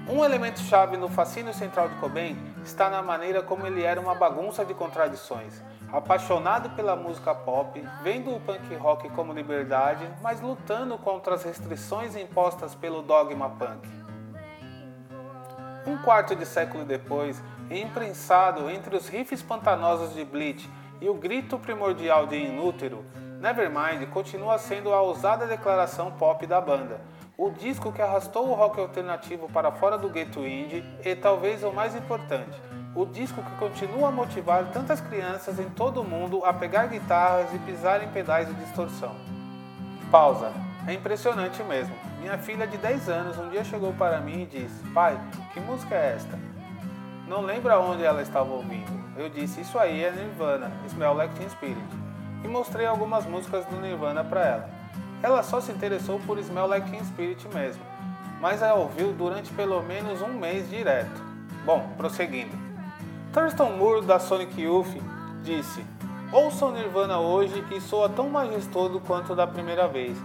Um 0.08 0.24
elemento 0.24 0.60
chave 0.60 0.96
no 0.96 1.08
fascínio 1.08 1.52
central 1.52 1.88
de 1.88 1.96
Cobain 1.96 2.36
está 2.64 2.88
na 2.88 3.02
maneira 3.02 3.42
como 3.42 3.66
ele 3.66 3.82
era 3.82 4.00
uma 4.00 4.14
bagunça 4.14 4.64
de 4.64 4.72
contradições, 4.72 5.60
apaixonado 5.92 6.70
pela 6.76 6.94
música 6.94 7.34
pop, 7.34 7.84
vendo 8.04 8.32
o 8.32 8.38
punk 8.38 8.72
rock 8.76 9.08
como 9.10 9.32
liberdade, 9.32 10.08
mas 10.22 10.40
lutando 10.40 10.96
contra 10.96 11.34
as 11.34 11.42
restrições 11.42 12.14
impostas 12.14 12.72
pelo 12.76 13.02
dogma 13.02 13.50
punk. 13.50 13.97
Um 15.88 15.96
quarto 15.96 16.36
de 16.36 16.44
século 16.44 16.84
depois, 16.84 17.42
imprensado 17.70 18.68
entre 18.68 18.94
os 18.94 19.08
riffs 19.08 19.40
pantanosos 19.40 20.14
de 20.14 20.22
Bleach 20.22 20.68
e 21.00 21.08
o 21.08 21.14
grito 21.14 21.58
primordial 21.58 22.26
de 22.26 22.36
Inútero, 22.36 23.06
Nevermind 23.40 24.06
continua 24.10 24.58
sendo 24.58 24.92
a 24.92 25.00
ousada 25.00 25.46
declaração 25.46 26.10
pop 26.10 26.46
da 26.46 26.60
banda, 26.60 27.00
o 27.38 27.48
disco 27.48 27.90
que 27.90 28.02
arrastou 28.02 28.50
o 28.50 28.54
rock 28.54 28.78
alternativo 28.78 29.48
para 29.50 29.72
fora 29.72 29.96
do 29.96 30.10
gueto 30.10 30.40
indie 30.40 30.84
e 31.02 31.16
talvez 31.16 31.64
o 31.64 31.72
mais 31.72 31.96
importante, 31.96 32.60
o 32.94 33.06
disco 33.06 33.42
que 33.42 33.56
continua 33.56 34.08
a 34.08 34.12
motivar 34.12 34.70
tantas 34.70 35.00
crianças 35.00 35.58
em 35.58 35.70
todo 35.70 36.02
o 36.02 36.04
mundo 36.04 36.44
a 36.44 36.52
pegar 36.52 36.88
guitarras 36.88 37.48
e 37.54 37.58
pisar 37.60 38.04
em 38.04 38.08
pedais 38.08 38.46
de 38.46 38.52
distorção. 38.62 39.16
Pausa. 40.10 40.52
É 40.86 40.92
impressionante 40.92 41.62
mesmo. 41.62 42.07
Minha 42.20 42.36
filha 42.36 42.66
de 42.66 42.76
10 42.76 43.08
anos 43.08 43.38
um 43.38 43.48
dia 43.48 43.62
chegou 43.62 43.92
para 43.92 44.20
mim 44.20 44.42
e 44.42 44.46
disse: 44.46 44.82
Pai, 44.92 45.18
que 45.52 45.60
música 45.60 45.94
é 45.94 46.14
esta? 46.16 46.38
Não 47.28 47.42
lembra 47.42 47.78
onde 47.78 48.02
ela 48.02 48.22
estava 48.22 48.50
ouvindo. 48.50 48.90
Eu 49.16 49.28
disse: 49.28 49.60
Isso 49.60 49.78
aí 49.78 50.02
é 50.02 50.10
Nirvana, 50.10 50.70
Smell 50.86 51.14
Like 51.14 51.34
Teen 51.36 51.48
Spirit. 51.48 51.78
E 52.44 52.48
mostrei 52.48 52.86
algumas 52.86 53.24
músicas 53.24 53.64
do 53.66 53.80
Nirvana 53.80 54.24
para 54.24 54.44
ela. 54.44 54.70
Ela 55.22 55.42
só 55.42 55.60
se 55.60 55.70
interessou 55.70 56.20
por 56.20 56.38
Smell 56.38 56.66
Like 56.66 56.90
Teen 56.90 57.04
Spirit 57.04 57.46
mesmo, 57.48 57.82
mas 58.40 58.62
a 58.62 58.74
ouviu 58.74 59.12
durante 59.12 59.52
pelo 59.52 59.82
menos 59.82 60.20
um 60.20 60.32
mês 60.32 60.68
direto. 60.68 61.22
Bom, 61.64 61.88
prosseguindo. 61.96 62.56
Thurston 63.32 63.70
Moore 63.70 64.06
da 64.06 64.18
Sonic 64.18 64.60
Youth 64.60 64.96
disse: 65.42 65.84
ouço 66.32 66.70
Nirvana 66.70 67.18
hoje 67.18 67.64
e 67.70 67.80
soa 67.80 68.08
tão 68.08 68.28
majestoso 68.28 69.00
quanto 69.00 69.34
da 69.34 69.46
primeira 69.46 69.86
vez 69.86 70.16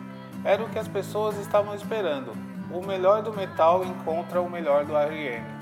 era 0.43 0.63
o 0.63 0.69
que 0.69 0.79
as 0.79 0.87
pessoas 0.87 1.37
estavam 1.37 1.73
esperando. 1.75 2.33
O 2.71 2.85
melhor 2.85 3.21
do 3.21 3.33
metal 3.33 3.83
encontra 3.85 4.41
o 4.41 4.49
melhor 4.49 4.85
do 4.85 4.93
RM. 4.93 5.52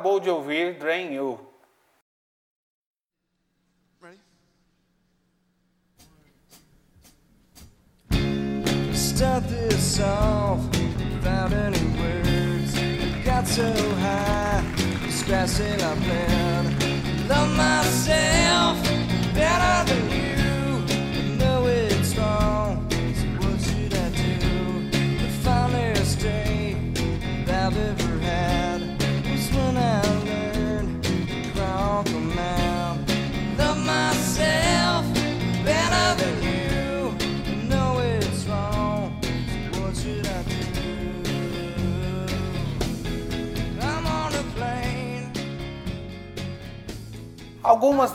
Acabou 0.00 0.18
de 0.18 0.30
ouvir 0.30 0.78
Drain 0.78 1.12
You. 1.12 1.49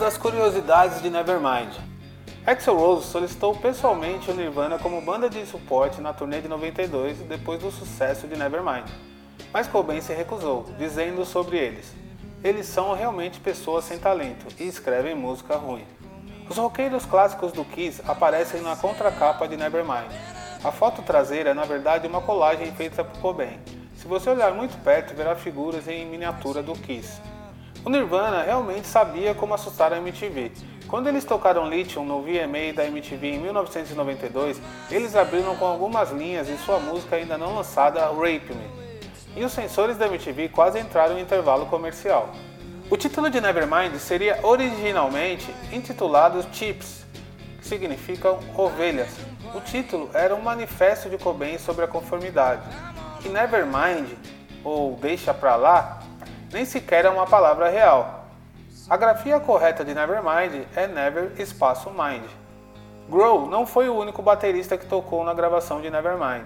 Das 0.05 0.19
curiosidades 0.19 1.01
de 1.01 1.09
Nevermind. 1.09 1.73
Axl 2.45 2.73
Rose 2.73 3.07
solicitou 3.07 3.55
pessoalmente 3.55 4.29
o 4.29 4.35
Nirvana 4.35 4.77
como 4.77 5.01
banda 5.01 5.27
de 5.27 5.43
suporte 5.47 5.99
na 5.99 6.13
turnê 6.13 6.41
de 6.41 6.47
92 6.47 7.17
depois 7.21 7.59
do 7.59 7.71
sucesso 7.71 8.27
de 8.27 8.37
Nevermind, 8.37 8.85
mas 9.51 9.67
Cobain 9.67 9.99
se 10.01 10.13
recusou, 10.13 10.67
dizendo 10.77 11.25
sobre 11.25 11.57
eles: 11.57 11.91
Eles 12.43 12.67
são 12.67 12.93
realmente 12.93 13.39
pessoas 13.39 13.85
sem 13.85 13.97
talento 13.97 14.45
e 14.59 14.67
escrevem 14.67 15.15
música 15.15 15.55
ruim. 15.55 15.87
Os 16.47 16.55
roqueiros 16.55 17.03
clássicos 17.03 17.51
do 17.51 17.65
Kiss 17.65 17.99
aparecem 18.07 18.61
na 18.61 18.75
contracapa 18.75 19.47
de 19.47 19.57
Nevermind. 19.57 20.13
A 20.63 20.71
foto 20.71 21.01
traseira 21.01 21.49
é 21.49 21.53
na 21.55 21.65
verdade 21.65 22.05
uma 22.05 22.21
colagem 22.21 22.71
feita 22.73 23.03
por 23.03 23.19
Cobain. 23.19 23.59
Se 23.95 24.07
você 24.07 24.29
olhar 24.29 24.53
muito 24.53 24.77
perto, 24.83 25.15
verá 25.15 25.35
figuras 25.35 25.87
em 25.87 26.05
miniatura 26.05 26.61
do 26.61 26.73
Kiss. 26.73 27.19
O 27.85 27.89
Nirvana 27.89 28.41
realmente 28.41 28.87
sabia 28.87 29.35
como 29.35 29.53
assustar 29.53 29.93
a 29.93 29.97
MTV. 29.97 30.51
Quando 30.87 31.07
eles 31.07 31.23
tocaram 31.23 31.69
Lithium 31.69 32.03
no 32.03 32.19
VMA 32.19 32.73
da 32.75 32.83
MTV 32.83 33.27
em 33.27 33.39
1992, 33.39 34.59
eles 34.89 35.15
abriram 35.15 35.55
com 35.55 35.65
algumas 35.65 36.09
linhas 36.09 36.47
de 36.47 36.57
sua 36.57 36.79
música 36.79 37.15
ainda 37.15 37.37
não 37.37 37.53
lançada, 37.53 38.07
Rape 38.07 38.55
Me. 38.55 38.67
E 39.35 39.45
os 39.45 39.51
sensores 39.51 39.97
da 39.97 40.07
MTV 40.07 40.49
quase 40.49 40.79
entraram 40.79 41.19
em 41.19 41.21
intervalo 41.21 41.67
comercial. 41.67 42.31
O 42.89 42.97
título 42.97 43.29
de 43.29 43.39
Nevermind 43.39 43.93
seria 43.99 44.39
originalmente 44.41 45.53
intitulado 45.71 46.43
Chips, 46.51 47.05
que 47.59 47.67
significam 47.67 48.39
ovelhas. 48.55 49.15
O 49.53 49.61
título 49.61 50.09
era 50.11 50.33
um 50.33 50.41
manifesto 50.41 51.07
de 51.07 51.19
Cobain 51.19 51.59
sobre 51.59 51.85
a 51.85 51.87
conformidade. 51.87 52.63
E 53.23 53.29
Nevermind, 53.29 54.07
ou 54.63 54.95
deixa 54.95 55.35
pra 55.35 55.55
lá, 55.55 55.99
nem 56.51 56.65
sequer 56.65 57.05
é 57.05 57.09
uma 57.09 57.25
palavra 57.25 57.69
real. 57.69 58.25
A 58.89 58.97
grafia 58.97 59.39
correta 59.39 59.83
de 59.83 59.93
Nevermind 59.93 60.67
é 60.75 60.87
Never 60.87 61.31
Espaço 61.37 61.89
Mind. 61.89 62.25
Grohl 63.09 63.47
não 63.47 63.65
foi 63.65 63.89
o 63.89 63.95
único 63.95 64.21
baterista 64.21 64.77
que 64.77 64.85
tocou 64.85 65.23
na 65.23 65.33
gravação 65.33 65.81
de 65.81 65.89
Nevermind. 65.89 66.45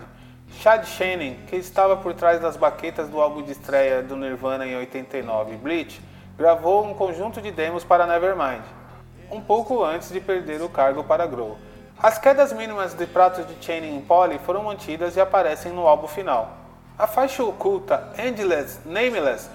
Chad 0.57 0.85
Channing, 0.85 1.35
que 1.47 1.55
estava 1.55 1.95
por 1.97 2.13
trás 2.13 2.41
das 2.41 2.57
baquetas 2.57 3.07
do 3.07 3.21
álbum 3.21 3.43
de 3.43 3.51
estreia 3.51 4.01
do 4.01 4.15
Nirvana 4.15 4.65
em 4.65 4.75
89, 4.75 5.57
Bleach, 5.57 6.01
gravou 6.37 6.85
um 6.85 6.93
conjunto 6.93 7.41
de 7.41 7.51
demos 7.51 7.83
para 7.83 8.07
Nevermind, 8.07 8.63
um 9.29 9.41
pouco 9.41 9.83
antes 9.83 10.09
de 10.09 10.19
perder 10.19 10.61
o 10.61 10.69
cargo 10.69 11.03
para 11.03 11.27
Grohl. 11.27 11.57
As 12.01 12.17
quedas 12.17 12.53
mínimas 12.53 12.93
de 12.93 13.05
pratos 13.05 13.45
de 13.45 13.63
Channing 13.63 13.97
em 13.97 14.01
Polly 14.01 14.39
foram 14.39 14.63
mantidas 14.63 15.15
e 15.17 15.21
aparecem 15.21 15.71
no 15.71 15.85
álbum 15.85 16.07
final. 16.07 16.57
A 16.97 17.05
faixa 17.05 17.43
oculta 17.43 18.11
Endless 18.17 18.79
Nameless 18.85 19.49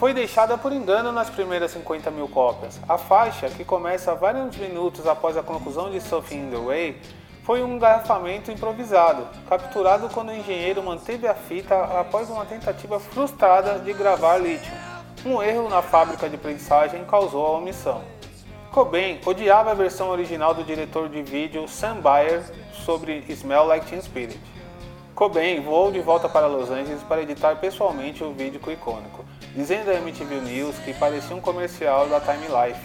foi 0.00 0.14
deixada 0.14 0.56
por 0.56 0.72
engano 0.72 1.12
nas 1.12 1.28
primeiras 1.28 1.72
50 1.72 2.10
mil 2.10 2.26
cópias. 2.26 2.80
A 2.88 2.96
faixa, 2.96 3.50
que 3.50 3.66
começa 3.66 4.14
vários 4.14 4.56
minutos 4.56 5.06
após 5.06 5.36
a 5.36 5.42
conclusão 5.42 5.90
de 5.90 6.00
Something 6.00 6.46
in 6.46 6.50
the 6.50 6.56
Way, 6.56 7.02
foi 7.44 7.62
um 7.62 7.74
engarrafamento 7.74 8.50
improvisado, 8.50 9.28
capturado 9.46 10.08
quando 10.08 10.30
o 10.30 10.34
engenheiro 10.34 10.82
manteve 10.82 11.28
a 11.28 11.34
fita 11.34 11.74
após 12.00 12.30
uma 12.30 12.46
tentativa 12.46 12.98
frustrada 12.98 13.78
de 13.78 13.92
gravar 13.92 14.38
Lithium. 14.38 14.72
Um 15.26 15.42
erro 15.42 15.68
na 15.68 15.82
fábrica 15.82 16.30
de 16.30 16.38
prensagem 16.38 17.04
causou 17.04 17.44
a 17.44 17.58
omissão. 17.58 18.00
Cobain 18.72 19.20
odiava 19.26 19.72
a 19.72 19.74
versão 19.74 20.08
original 20.08 20.54
do 20.54 20.64
diretor 20.64 21.10
de 21.10 21.22
vídeo 21.22 21.68
Sam 21.68 21.96
Bayer 21.96 22.42
sobre 22.72 23.22
Smell 23.28 23.66
Like 23.66 23.84
Teen 23.84 24.00
Spirit. 24.00 24.40
Cobain 25.14 25.60
voou 25.60 25.92
de 25.92 26.00
volta 26.00 26.26
para 26.26 26.46
Los 26.46 26.70
Angeles 26.70 27.02
para 27.02 27.20
editar 27.20 27.56
pessoalmente 27.56 28.24
o 28.24 28.32
vídeo 28.32 28.58
icônico, 28.72 29.26
dizendo 29.54 29.90
à 29.90 29.94
MTV 29.94 30.40
News 30.40 30.76
que 30.78 30.94
parecia 30.94 31.34
um 31.34 31.40
comercial 31.40 32.08
da 32.08 32.20
Time 32.20 32.46
Life. 32.46 32.80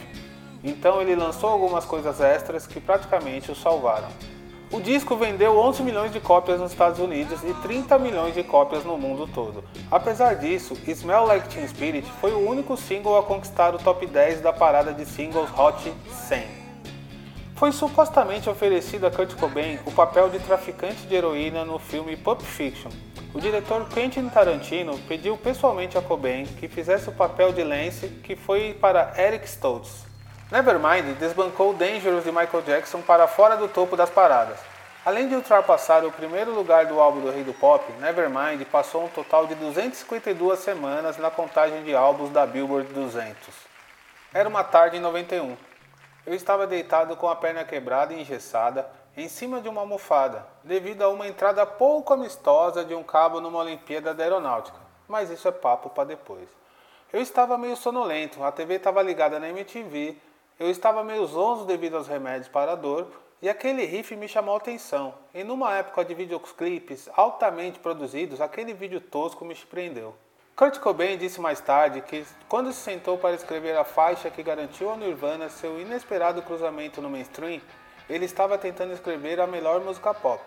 Então 0.63 1.01
ele 1.01 1.15
lançou 1.15 1.49
algumas 1.49 1.85
coisas 1.85 2.19
extras 2.19 2.65
que 2.65 2.79
praticamente 2.79 3.51
o 3.51 3.55
salvaram. 3.55 4.07
O 4.71 4.81
disco 4.81 5.15
vendeu 5.15 5.57
11 5.57 5.83
milhões 5.83 6.11
de 6.11 6.19
cópias 6.19 6.59
nos 6.59 6.71
Estados 6.71 6.99
Unidos 6.99 7.39
e 7.43 7.53
30 7.61 7.99
milhões 7.99 8.33
de 8.33 8.43
cópias 8.43 8.83
no 8.83 8.97
mundo 8.97 9.29
todo. 9.31 9.63
Apesar 9.91 10.35
disso, 10.35 10.75
Smell 10.87 11.25
Like 11.25 11.49
Teen 11.49 11.67
Spirit 11.67 12.11
foi 12.19 12.31
o 12.31 12.49
único 12.49 12.75
single 12.75 13.17
a 13.17 13.23
conquistar 13.23 13.75
o 13.75 13.77
top 13.77 14.07
10 14.07 14.41
da 14.41 14.51
parada 14.51 14.91
de 14.91 15.05
singles 15.05 15.49
Hot 15.55 15.93
100. 16.27 16.65
Foi 17.55 17.71
supostamente 17.71 18.49
oferecido 18.49 19.05
a 19.05 19.11
Kurt 19.11 19.35
Cobain 19.35 19.79
o 19.85 19.91
papel 19.91 20.29
de 20.29 20.39
traficante 20.39 21.07
de 21.07 21.15
heroína 21.15 21.63
no 21.63 21.79
filme 21.79 22.17
Pulp 22.17 22.41
Fiction. 22.41 22.89
O 23.35 23.41
diretor 23.41 23.85
Quentin 23.89 24.29
Tarantino 24.29 24.97
pediu 25.09 25.35
pessoalmente 25.35 25.97
a 25.97 26.01
Cobain 26.01 26.45
que 26.45 26.69
fizesse 26.69 27.09
o 27.09 27.11
papel 27.11 27.51
de 27.51 27.65
Lance, 27.65 28.07
que 28.23 28.33
foi 28.33 28.73
para 28.79 29.11
Eric 29.17 29.45
Stoltz. 29.45 30.05
Nevermind 30.49 31.17
desbancou 31.19 31.73
Dangerous 31.73 32.23
de 32.23 32.31
Michael 32.31 32.63
Jackson 32.65 33.01
para 33.01 33.27
fora 33.27 33.57
do 33.57 33.67
topo 33.67 33.97
das 33.97 34.09
paradas. 34.09 34.57
Além 35.05 35.27
de 35.27 35.35
ultrapassar 35.35 36.05
o 36.05 36.13
primeiro 36.13 36.55
lugar 36.55 36.85
do 36.85 36.97
álbum 36.97 37.19
do 37.19 37.29
Rei 37.29 37.43
do 37.43 37.53
Pop, 37.53 37.83
Nevermind 37.99 38.63
passou 38.71 39.03
um 39.03 39.09
total 39.09 39.45
de 39.47 39.55
252 39.55 40.57
semanas 40.59 41.17
na 41.17 41.29
contagem 41.29 41.83
de 41.83 41.93
álbuns 41.93 42.29
da 42.29 42.45
Billboard 42.45 42.93
200. 42.93 43.35
Era 44.33 44.47
uma 44.47 44.63
tarde 44.63 44.95
em 44.95 45.01
91. 45.01 45.57
Eu 46.25 46.33
estava 46.33 46.65
deitado 46.65 47.17
com 47.17 47.27
a 47.27 47.35
perna 47.35 47.65
quebrada 47.65 48.13
e 48.13 48.21
engessada 48.21 48.87
em 49.17 49.29
cima 49.29 49.61
de 49.61 49.69
uma 49.69 49.81
almofada, 49.81 50.45
devido 50.63 51.01
a 51.01 51.09
uma 51.09 51.27
entrada 51.27 51.65
pouco 51.65 52.13
amistosa 52.13 52.83
de 52.83 52.93
um 52.93 53.03
cabo 53.03 53.39
numa 53.39 53.59
Olimpíada 53.59 54.13
da 54.13 54.23
Aeronáutica, 54.23 54.77
mas 55.07 55.29
isso 55.29 55.47
é 55.47 55.51
papo 55.51 55.89
para 55.89 56.09
depois. 56.09 56.49
Eu 57.13 57.21
estava 57.21 57.57
meio 57.57 57.77
sonolento, 57.77 58.43
a 58.43 58.51
TV 58.51 58.75
estava 58.75 59.01
ligada 59.01 59.39
na 59.39 59.47
MTV, 59.49 60.17
eu 60.59 60.69
estava 60.69 61.03
meio 61.03 61.25
zonzo 61.25 61.65
devido 61.65 61.95
aos 61.95 62.07
remédios 62.07 62.49
para 62.49 62.73
a 62.73 62.75
dor 62.75 63.07
e 63.41 63.49
aquele 63.49 63.85
riff 63.85 64.15
me 64.15 64.27
chamou 64.27 64.55
a 64.55 64.57
atenção. 64.57 65.13
E 65.33 65.43
numa 65.43 65.73
época 65.75 66.03
de 66.03 66.13
videoclipes 66.13 67.09
altamente 67.15 67.79
produzidos, 67.79 68.41
aquele 68.41 68.73
vídeo 68.73 68.99
tosco 68.99 69.45
me 69.45 69.55
surpreendeu. 69.55 70.15
Kurt 70.55 70.79
Cobain 70.79 71.17
disse 71.17 71.41
mais 71.41 71.59
tarde 71.59 72.01
que 72.01 72.25
quando 72.47 72.71
se 72.71 72.79
sentou 72.79 73.17
para 73.17 73.35
escrever 73.35 73.77
a 73.77 73.83
faixa 73.83 74.29
que 74.29 74.41
garantiu 74.41 74.89
ao 74.89 74.97
Nirvana 74.97 75.49
seu 75.49 75.79
inesperado 75.79 76.41
cruzamento 76.41 77.01
no 77.01 77.09
mainstream, 77.09 77.61
ele 78.09 78.25
estava 78.25 78.57
tentando 78.57 78.93
escrever 78.93 79.39
a 79.39 79.47
melhor 79.47 79.81
música 79.81 80.13
pop. 80.13 80.43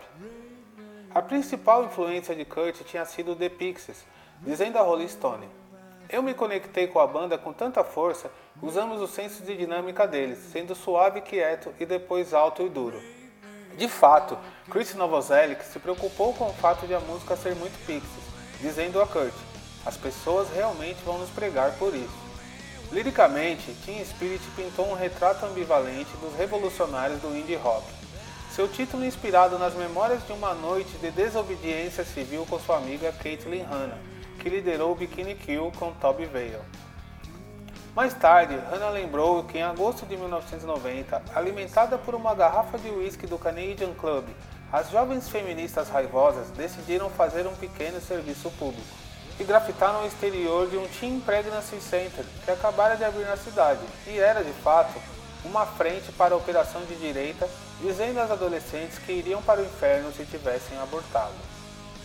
A 1.15 1.23
principal 1.23 1.85
influência 1.85 2.35
de 2.35 2.45
Kurt 2.45 2.83
tinha 2.85 3.05
sido 3.05 3.35
The 3.35 3.49
Pixies, 3.49 4.05
dizendo 4.41 4.79
a 4.79 4.83
Rolling 4.83 5.09
Stone. 5.09 5.49
Eu 6.09 6.23
me 6.23 6.35
conectei 6.35 6.87
com 6.87 7.01
a 7.01 7.07
banda 7.07 7.37
com 7.37 7.53
tanta 7.53 7.83
força, 7.83 8.31
usamos 8.63 9.01
o 9.01 9.07
senso 9.07 9.43
de 9.43 9.57
dinâmica 9.57 10.07
deles, 10.07 10.39
sendo 10.53 10.75
suave 10.75 11.19
e 11.19 11.23
quieto 11.23 11.73
e 11.81 11.85
depois 11.85 12.33
alto 12.33 12.63
e 12.63 12.69
duro. 12.69 13.01
De 13.77 13.89
fato, 13.89 14.39
Chris 14.71 14.95
Novoselic 14.95 15.65
se 15.65 15.79
preocupou 15.79 16.35
com 16.35 16.49
o 16.49 16.55
fato 16.55 16.87
de 16.87 16.95
a 16.95 17.01
música 17.01 17.37
ser 17.37 17.55
muito 17.55 17.79
Pixies, 17.87 18.25
dizendo 18.61 19.01
a 19.01 19.07
Kurt, 19.07 19.35
as 19.85 19.97
pessoas 19.97 20.49
realmente 20.51 21.03
vão 21.05 21.19
nos 21.19 21.31
pregar 21.31 21.73
por 21.79 21.95
isso. 21.95 22.28
Liricamente, 22.91 23.75
Teen 23.85 24.03
Spirit 24.03 24.43
pintou 24.57 24.91
um 24.91 24.95
retrato 24.95 25.45
ambivalente 25.45 26.11
dos 26.23 26.35
revolucionários 26.37 27.21
do 27.21 27.37
indie 27.37 27.55
rock. 27.55 27.85
Seu 28.51 28.67
título 28.67 29.05
inspirado 29.05 29.59
nas 29.59 29.75
memórias 29.75 30.27
de 30.27 30.33
uma 30.33 30.55
noite 30.55 30.97
de 30.97 31.11
desobediência 31.11 32.03
civil 32.03 32.47
com 32.49 32.59
sua 32.59 32.79
amiga 32.79 33.13
Caitlin 33.13 33.63
Hanna, 33.63 33.99
que 34.41 34.49
liderou 34.49 34.93
o 34.93 34.95
Bikini 34.95 35.35
Kill 35.35 35.71
com 35.79 35.93
Toby 35.93 36.25
Vale. 36.25 36.59
Mais 37.95 38.15
tarde, 38.15 38.59
Hannah 38.71 38.89
lembrou 38.89 39.45
que 39.45 39.59
em 39.59 39.63
agosto 39.63 40.07
de 40.07 40.17
1990, 40.17 41.23
alimentada 41.35 41.99
por 41.99 42.15
uma 42.15 42.35
garrafa 42.35 42.79
de 42.79 42.89
uísque 42.89 43.27
do 43.27 43.37
Canadian 43.37 43.93
Club, 43.93 44.25
as 44.73 44.91
jovens 44.91 45.29
feministas 45.29 45.91
raivosas 45.91 46.51
decidiram 46.53 47.11
fazer 47.11 47.47
um 47.47 47.55
pequeno 47.55 48.01
serviço 48.01 48.51
público. 48.53 49.08
E 49.41 49.45
grafitaram 49.45 50.03
o 50.03 50.07
exterior 50.07 50.69
de 50.69 50.77
um 50.77 50.87
Teen 50.89 51.21
Pregnancy 51.21 51.81
Center 51.81 52.25
que 52.45 52.51
acabara 52.51 52.97
de 52.97 53.05
abrir 53.05 53.25
na 53.25 53.37
cidade 53.37 53.81
e 54.07 54.19
era, 54.19 54.43
de 54.43 54.53
fato, 54.53 55.01
uma 55.45 55.65
frente 55.65 56.11
para 56.13 56.35
a 56.35 56.37
operação 56.37 56.85
de 56.85 56.97
direita, 56.97 57.49
dizendo 57.81 58.21
às 58.21 58.31
adolescentes 58.31 58.99
que 58.99 59.13
iriam 59.13 59.41
para 59.43 59.61
o 59.61 59.65
inferno 59.65 60.13
se 60.13 60.25
tivessem 60.25 60.79
abortado. 60.79 61.35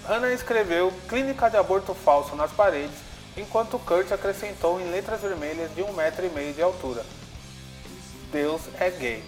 Hannah 0.07 0.31
escreveu 0.34 0.93
Clínica 1.07 1.49
de 1.49 1.57
Aborto 1.57 1.93
Falso 1.93 2.36
nas 2.36 2.51
paredes, 2.51 2.95
enquanto 3.36 3.79
Kurt 3.79 4.11
acrescentou 4.11 4.79
em 4.79 4.91
letras 4.91 5.21
vermelhas 5.21 5.73
de 5.73 5.81
um 5.81 5.93
metro 5.93 6.25
e 6.25 6.29
meio 6.29 6.53
de 6.53 6.61
altura. 6.61 7.03
Deus 8.31 8.61
é 8.79 8.89
gay. 8.89 9.23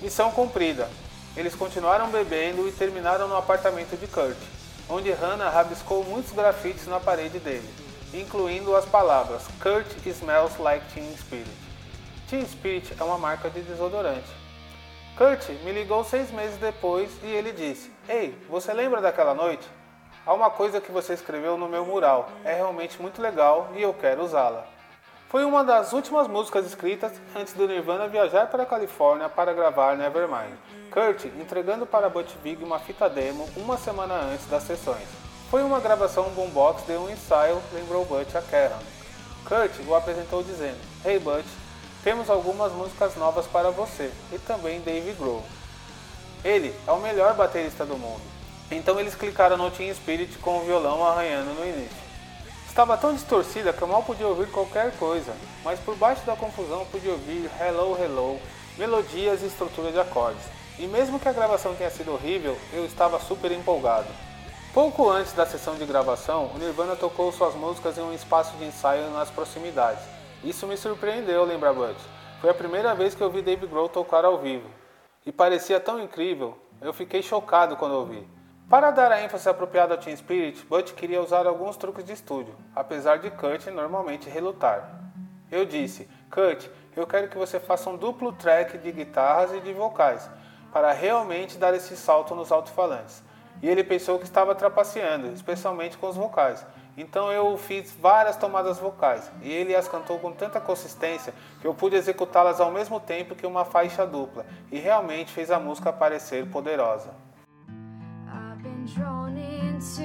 Missão 0.00 0.30
cumprida. 0.30 0.88
Eles 1.36 1.54
continuaram 1.54 2.08
bebendo 2.10 2.68
e 2.68 2.72
terminaram 2.72 3.26
no 3.26 3.36
apartamento 3.36 3.98
de 3.98 4.06
Kurt, 4.06 4.36
onde 4.88 5.10
Hannah 5.12 5.50
rabiscou 5.50 6.04
muitos 6.04 6.32
grafites 6.32 6.86
na 6.86 7.00
parede 7.00 7.38
dele, 7.38 7.68
incluindo 8.12 8.74
as 8.76 8.84
palavras 8.84 9.46
Kurt 9.62 9.86
smells 10.06 10.58
like 10.58 10.84
Teen 10.92 11.16
Spirit. 11.16 11.50
Teen 12.28 12.46
Spirit 12.46 12.94
é 12.98 13.04
uma 13.04 13.18
marca 13.18 13.48
de 13.50 13.60
desodorante. 13.62 14.30
Kurt 15.16 15.48
me 15.64 15.72
ligou 15.72 16.02
seis 16.04 16.30
meses 16.30 16.58
depois 16.58 17.10
e 17.22 17.26
ele 17.26 17.52
disse: 17.52 17.90
Ei, 18.08 18.36
você 18.48 18.72
lembra 18.72 19.00
daquela 19.00 19.34
noite? 19.34 19.66
Há 20.26 20.32
uma 20.32 20.50
coisa 20.50 20.80
que 20.80 20.90
você 20.90 21.12
escreveu 21.12 21.56
no 21.56 21.68
meu 21.68 21.84
mural, 21.84 22.30
é 22.44 22.54
realmente 22.54 23.00
muito 23.00 23.20
legal 23.20 23.70
e 23.76 23.82
eu 23.82 23.92
quero 23.92 24.24
usá-la. 24.24 24.73
Foi 25.34 25.44
uma 25.44 25.64
das 25.64 25.92
últimas 25.92 26.28
músicas 26.28 26.64
escritas 26.64 27.10
antes 27.34 27.54
do 27.54 27.66
Nirvana 27.66 28.06
viajar 28.06 28.46
para 28.46 28.62
a 28.62 28.66
Califórnia 28.66 29.28
para 29.28 29.52
gravar 29.52 29.96
Nevermind. 29.96 30.54
Kurt 30.92 31.24
entregando 31.24 31.84
para 31.84 32.08
Butch 32.08 32.36
Vig 32.40 32.62
uma 32.62 32.78
fita 32.78 33.10
demo 33.10 33.50
uma 33.56 33.76
semana 33.76 34.14
antes 34.14 34.46
das 34.46 34.62
sessões. 34.62 35.08
Foi 35.50 35.64
uma 35.64 35.80
gravação 35.80 36.30
boombox 36.30 36.86
de 36.86 36.92
um 36.92 37.10
ensaio, 37.10 37.60
lembrou 37.72 38.04
Butch 38.04 38.32
a 38.36 38.42
Karen. 38.42 38.78
Kurt 39.44 39.72
o 39.88 39.96
apresentou 39.96 40.40
dizendo: 40.44 40.78
Hey 41.04 41.18
Butch, 41.18 41.48
temos 42.04 42.30
algumas 42.30 42.70
músicas 42.70 43.16
novas 43.16 43.44
para 43.48 43.72
você 43.72 44.12
e 44.32 44.38
também 44.38 44.82
Dave 44.82 45.14
Grohl. 45.14 45.42
Ele 46.44 46.72
é 46.86 46.92
o 46.92 47.00
melhor 47.00 47.34
baterista 47.34 47.84
do 47.84 47.98
mundo. 47.98 48.22
Então 48.70 49.00
eles 49.00 49.16
clicaram 49.16 49.56
no 49.56 49.68
Team 49.72 49.92
Spirit 49.96 50.38
com 50.38 50.58
o 50.58 50.64
violão 50.64 51.04
arranhando 51.04 51.52
no 51.54 51.66
início. 51.66 52.03
Estava 52.74 52.96
tão 52.96 53.14
distorcida 53.14 53.72
que 53.72 53.80
eu 53.80 53.86
mal 53.86 54.02
podia 54.02 54.26
ouvir 54.26 54.50
qualquer 54.50 54.90
coisa, 54.98 55.32
mas 55.62 55.78
por 55.78 55.94
baixo 55.94 56.26
da 56.26 56.34
confusão 56.34 56.84
pude 56.86 57.08
ouvir 57.08 57.48
Hello 57.60 57.96
Hello, 57.96 58.40
melodias 58.76 59.44
e 59.44 59.46
estrutura 59.46 59.92
de 59.92 60.00
acordes. 60.00 60.42
E 60.76 60.88
mesmo 60.88 61.20
que 61.20 61.28
a 61.28 61.32
gravação 61.32 61.72
tenha 61.76 61.88
sido 61.88 62.12
horrível, 62.12 62.58
eu 62.72 62.84
estava 62.84 63.20
super 63.20 63.52
empolgado. 63.52 64.08
Pouco 64.72 65.08
antes 65.08 65.32
da 65.34 65.46
sessão 65.46 65.76
de 65.76 65.86
gravação, 65.86 66.50
o 66.52 66.58
Nirvana 66.58 66.96
tocou 66.96 67.30
suas 67.30 67.54
músicas 67.54 67.96
em 67.96 68.00
um 68.00 68.12
espaço 68.12 68.56
de 68.56 68.64
ensaio 68.64 69.08
nas 69.10 69.30
proximidades. 69.30 70.02
Isso 70.42 70.66
me 70.66 70.76
surpreendeu, 70.76 71.44
lembra 71.44 71.72
Butch. 71.72 72.02
Foi 72.40 72.50
a 72.50 72.54
primeira 72.54 72.92
vez 72.92 73.14
que 73.14 73.22
eu 73.22 73.30
vi 73.30 73.40
Dave 73.40 73.68
Grohl 73.68 73.88
tocar 73.88 74.24
ao 74.24 74.38
vivo. 74.38 74.68
E 75.24 75.30
parecia 75.30 75.78
tão 75.78 76.02
incrível, 76.02 76.58
eu 76.80 76.92
fiquei 76.92 77.22
chocado 77.22 77.76
quando 77.76 77.92
ouvi. 77.92 78.26
Para 78.74 78.90
dar 78.90 79.12
a 79.12 79.22
ênfase 79.22 79.48
apropriada 79.48 79.94
ao 79.94 80.00
Team 80.00 80.16
Spirit, 80.16 80.66
Butch 80.66 80.94
queria 80.94 81.22
usar 81.22 81.46
alguns 81.46 81.76
truques 81.76 82.04
de 82.04 82.12
estúdio, 82.12 82.56
apesar 82.74 83.20
de 83.20 83.30
Kurt 83.30 83.68
normalmente 83.68 84.28
relutar. 84.28 84.98
Eu 85.48 85.64
disse, 85.64 86.08
Kurt, 86.28 86.66
eu 86.96 87.06
quero 87.06 87.28
que 87.28 87.38
você 87.38 87.60
faça 87.60 87.88
um 87.88 87.96
duplo 87.96 88.32
track 88.32 88.76
de 88.78 88.90
guitarras 88.90 89.52
e 89.52 89.60
de 89.60 89.72
vocais, 89.72 90.28
para 90.72 90.90
realmente 90.90 91.56
dar 91.56 91.72
esse 91.72 91.96
salto 91.96 92.34
nos 92.34 92.50
alto-falantes. 92.50 93.22
E 93.62 93.70
ele 93.70 93.84
pensou 93.84 94.18
que 94.18 94.24
estava 94.24 94.56
trapaceando, 94.56 95.28
especialmente 95.28 95.96
com 95.96 96.08
os 96.08 96.16
vocais. 96.16 96.66
Então 96.96 97.30
eu 97.30 97.56
fiz 97.56 97.92
várias 97.92 98.36
tomadas 98.36 98.80
vocais, 98.80 99.30
e 99.40 99.52
ele 99.52 99.76
as 99.76 99.86
cantou 99.86 100.18
com 100.18 100.32
tanta 100.32 100.60
consistência 100.60 101.32
que 101.60 101.66
eu 101.68 101.74
pude 101.74 101.94
executá-las 101.94 102.60
ao 102.60 102.72
mesmo 102.72 102.98
tempo 102.98 103.36
que 103.36 103.46
uma 103.46 103.64
faixa 103.64 104.04
dupla, 104.04 104.44
e 104.72 104.80
realmente 104.80 105.32
fez 105.32 105.52
a 105.52 105.60
música 105.60 105.92
parecer 105.92 106.50
poderosa. 106.50 107.22
Drawn 108.92 109.38
into 109.38 110.02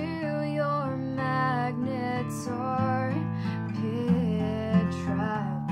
your 0.47 0.95
magnets 0.95 2.47
or 2.47 3.13
pit 3.67 4.91
trap. 5.03 5.69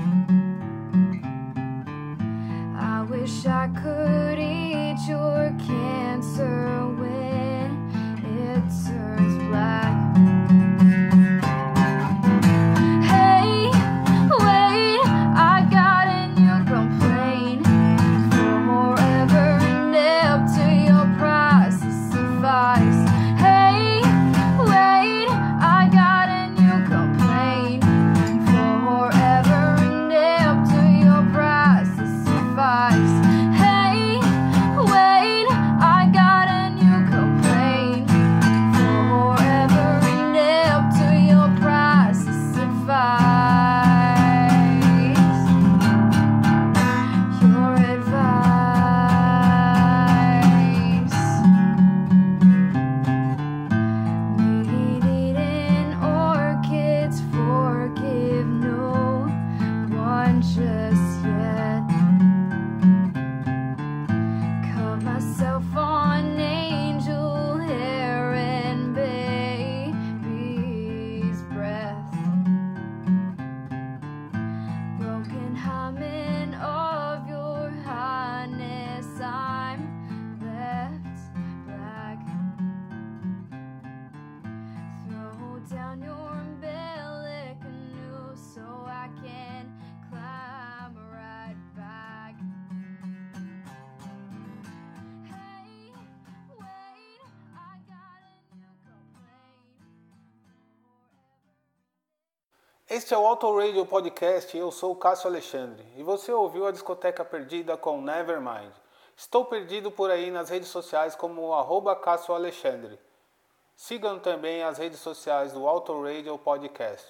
I 2.76 3.06
wish 3.08 3.46
I 3.46 3.68
could 3.68 4.38
eat 4.38 4.98
your 5.08 5.56
cancer 5.66 6.86
when 6.98 7.90
it 8.24 8.62
turns 8.84 9.38
black. 9.48 10.57
Este 102.90 103.12
é 103.12 103.18
o 103.18 103.26
Auto 103.26 103.54
Radio 103.54 103.84
Podcast 103.84 104.56
eu 104.56 104.72
sou 104.72 104.92
o 104.92 104.96
Cássio 104.96 105.28
Alexandre. 105.28 105.84
E 105.98 106.02
você 106.02 106.32
ouviu 106.32 106.66
a 106.66 106.70
Discoteca 106.70 107.22
Perdida 107.22 107.76
com 107.76 108.00
Nevermind. 108.00 108.72
Estou 109.14 109.44
perdido 109.44 109.90
por 109.90 110.10
aí 110.10 110.30
nas 110.30 110.48
redes 110.48 110.70
sociais 110.70 111.14
como 111.14 111.52
arroba 111.52 111.94
Cássio 111.94 112.32
Alexandre. 112.32 112.98
Sigam 113.76 114.18
também 114.18 114.62
as 114.62 114.78
redes 114.78 115.00
sociais 115.00 115.52
do 115.52 115.68
Auto 115.68 116.02
Radio 116.02 116.38
Podcast. 116.38 117.06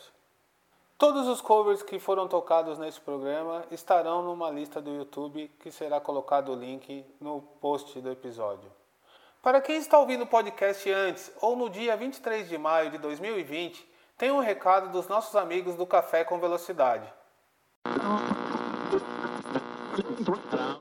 Todos 0.99 1.29
os 1.29 1.41
covers 1.41 1.81
que 1.81 2.01
foram 2.01 2.27
tocados 2.27 2.77
neste 2.77 3.01
programa 3.01 3.65
estarão 3.71 4.25
numa 4.25 4.51
lista 4.51 4.81
do 4.81 4.91
YouTube 4.91 5.49
que 5.61 5.71
será 5.71 6.01
colocado 6.01 6.51
o 6.51 6.57
link 6.57 7.07
no 7.21 7.41
post 7.61 8.01
do 8.01 8.11
episódio. 8.11 8.69
Para 9.41 9.61
quem 9.61 9.77
está 9.77 9.97
ouvindo 9.97 10.25
o 10.25 10.27
podcast 10.27 10.91
antes 10.91 11.31
ou 11.41 11.55
no 11.55 11.71
dia 11.71 11.97
23 11.97 12.49
de 12.49 12.59
maio 12.59 12.91
de 12.91 12.99
2020, 12.99 13.89
tem 14.19 14.33
um 14.33 14.41
recado 14.41 14.91
dos 14.91 15.07
nossos 15.07 15.37
amigos 15.37 15.77
do 15.77 15.87
Café 15.87 16.25
com 16.25 16.41
Velocidade. 16.41 17.11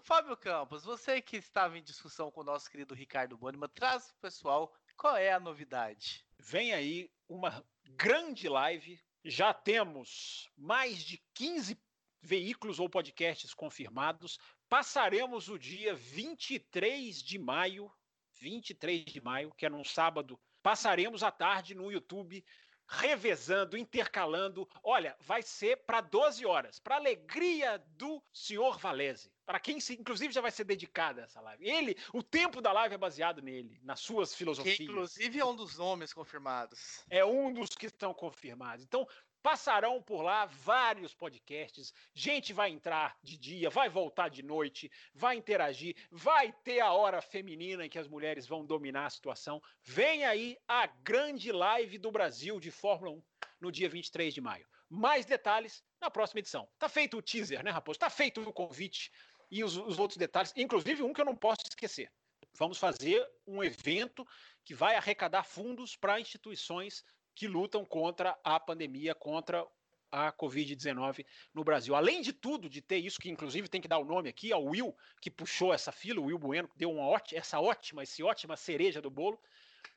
Fábio 0.03 0.35
Campos, 0.35 0.83
você 0.83 1.21
que 1.21 1.37
estava 1.37 1.77
em 1.77 1.83
discussão 1.83 2.31
com 2.31 2.41
o 2.41 2.43
nosso 2.43 2.69
querido 2.69 2.95
Ricardo 2.95 3.37
Bônima, 3.37 3.69
traz 3.69 4.07
pro 4.07 4.21
pessoal 4.21 4.73
qual 4.97 5.15
é 5.15 5.31
a 5.31 5.39
novidade. 5.39 6.25
Vem 6.39 6.73
aí 6.73 7.11
uma 7.29 7.63
grande 7.91 8.49
live. 8.49 8.99
Já 9.23 9.53
temos 9.53 10.49
mais 10.57 11.03
de 11.03 11.21
15 11.35 11.79
veículos 12.19 12.79
ou 12.79 12.89
podcasts 12.89 13.53
confirmados. 13.53 14.39
Passaremos 14.67 15.47
o 15.47 15.59
dia 15.59 15.93
23 15.93 17.21
de 17.21 17.37
maio, 17.37 17.91
23 18.39 19.05
de 19.05 19.21
maio, 19.21 19.53
que 19.55 19.65
é 19.65 19.69
num 19.69 19.83
sábado. 19.83 20.39
Passaremos 20.63 21.21
a 21.21 21.31
tarde 21.31 21.75
no 21.75 21.91
YouTube 21.91 22.43
revezando, 22.87 23.77
intercalando. 23.77 24.67
Olha, 24.83 25.15
vai 25.19 25.41
ser 25.41 25.77
para 25.77 26.01
12 26.01 26.45
horas, 26.45 26.79
para 26.79 26.95
alegria 26.95 27.77
do 27.97 28.23
senhor 28.33 28.77
Valese. 28.79 29.31
Para 29.45 29.61
quem, 29.61 29.79
se, 29.79 29.93
inclusive, 29.93 30.33
já 30.33 30.41
vai 30.41 30.51
ser 30.51 30.65
dedicada 30.65 31.21
essa 31.21 31.39
live. 31.39 31.65
Ele, 31.65 31.97
o 32.13 32.21
tempo 32.21 32.59
da 32.59 32.73
live 32.73 32.95
é 32.95 32.97
baseado 32.97 33.41
nele, 33.41 33.79
nas 33.81 34.01
suas 34.01 34.35
filosofias. 34.35 34.75
Que 34.75 34.83
inclusive 34.83 35.39
é 35.39 35.45
um 35.45 35.55
dos 35.55 35.77
nomes 35.77 36.11
confirmados. 36.11 37.05
É 37.09 37.23
um 37.23 37.53
dos 37.53 37.69
que 37.69 37.85
estão 37.85 38.13
confirmados. 38.13 38.83
Então, 38.83 39.07
passarão 39.47 40.01
por 40.01 40.21
lá 40.23 40.45
vários 40.45 41.13
podcasts. 41.13 41.93
Gente 42.13 42.51
vai 42.51 42.69
entrar 42.69 43.17
de 43.23 43.37
dia, 43.37 43.69
vai 43.69 43.87
voltar 43.87 44.27
de 44.27 44.43
noite, 44.43 44.91
vai 45.13 45.37
interagir, 45.37 45.95
vai 46.11 46.51
ter 46.65 46.81
a 46.81 46.91
hora 46.91 47.21
feminina 47.21 47.85
em 47.85 47.89
que 47.89 47.97
as 47.97 48.09
mulheres 48.09 48.45
vão 48.45 48.65
dominar 48.65 49.05
a 49.05 49.09
situação. 49.09 49.61
Vem 49.81 50.25
aí 50.25 50.57
a 50.67 50.85
grande 50.85 51.49
live 51.49 51.97
do 51.97 52.11
Brasil 52.11 52.59
de 52.59 52.69
Fórmula 52.69 53.15
1 53.15 53.23
no 53.61 53.71
dia 53.71 53.87
23 53.87 54.33
de 54.33 54.41
maio. 54.41 54.67
Mais 54.89 55.25
detalhes 55.25 55.81
na 56.01 56.11
próxima 56.11 56.41
edição. 56.41 56.67
Tá 56.77 56.89
feito 56.89 57.17
o 57.17 57.21
teaser, 57.21 57.63
né, 57.63 57.71
Raposo? 57.71 57.99
Tá 57.99 58.09
feito 58.09 58.41
o 58.41 58.51
convite 58.51 59.13
e 59.49 59.63
os, 59.63 59.77
os 59.77 59.97
outros 59.97 60.17
detalhes, 60.17 60.51
inclusive 60.57 61.03
um 61.03 61.13
que 61.13 61.21
eu 61.21 61.25
não 61.25 61.37
posso 61.37 61.61
esquecer. 61.69 62.11
Vamos 62.57 62.79
fazer 62.79 63.25
um 63.45 63.63
evento 63.63 64.27
que 64.65 64.73
vai 64.73 64.97
arrecadar 64.97 65.43
fundos 65.43 65.95
para 65.95 66.19
instituições 66.19 67.01
que 67.37 67.47
lutam 67.47 67.85
contra 67.85 68.35
a 68.43 68.59
pandemia, 68.59 69.13
contra 69.13 69.63
a 70.11 70.31
Covid-19 70.31 71.23
no 71.53 71.63
Brasil. 71.63 71.93
Além 71.93 72.19
de 72.19 72.33
tudo, 72.33 72.67
de 72.67 72.81
ter 72.81 72.97
isso, 72.97 73.19
que 73.19 73.29
inclusive 73.29 73.67
tem 73.67 73.79
que 73.79 73.87
dar 73.87 73.99
o 73.99 74.03
nome 74.03 74.27
aqui 74.27 74.51
ao 74.51 74.63
Will, 74.63 74.97
que 75.21 75.29
puxou 75.29 75.71
essa 75.71 75.91
fila, 75.91 76.19
o 76.19 76.25
Will 76.25 76.39
Bueno, 76.39 76.67
que 76.67 76.79
deu 76.79 76.89
uma 76.91 77.05
ótima, 77.05 77.37
essa 77.37 77.59
ótima, 77.59 78.01
esse 78.01 78.23
ótima 78.23 78.57
cereja 78.57 78.99
do 78.99 79.11
bolo. 79.11 79.39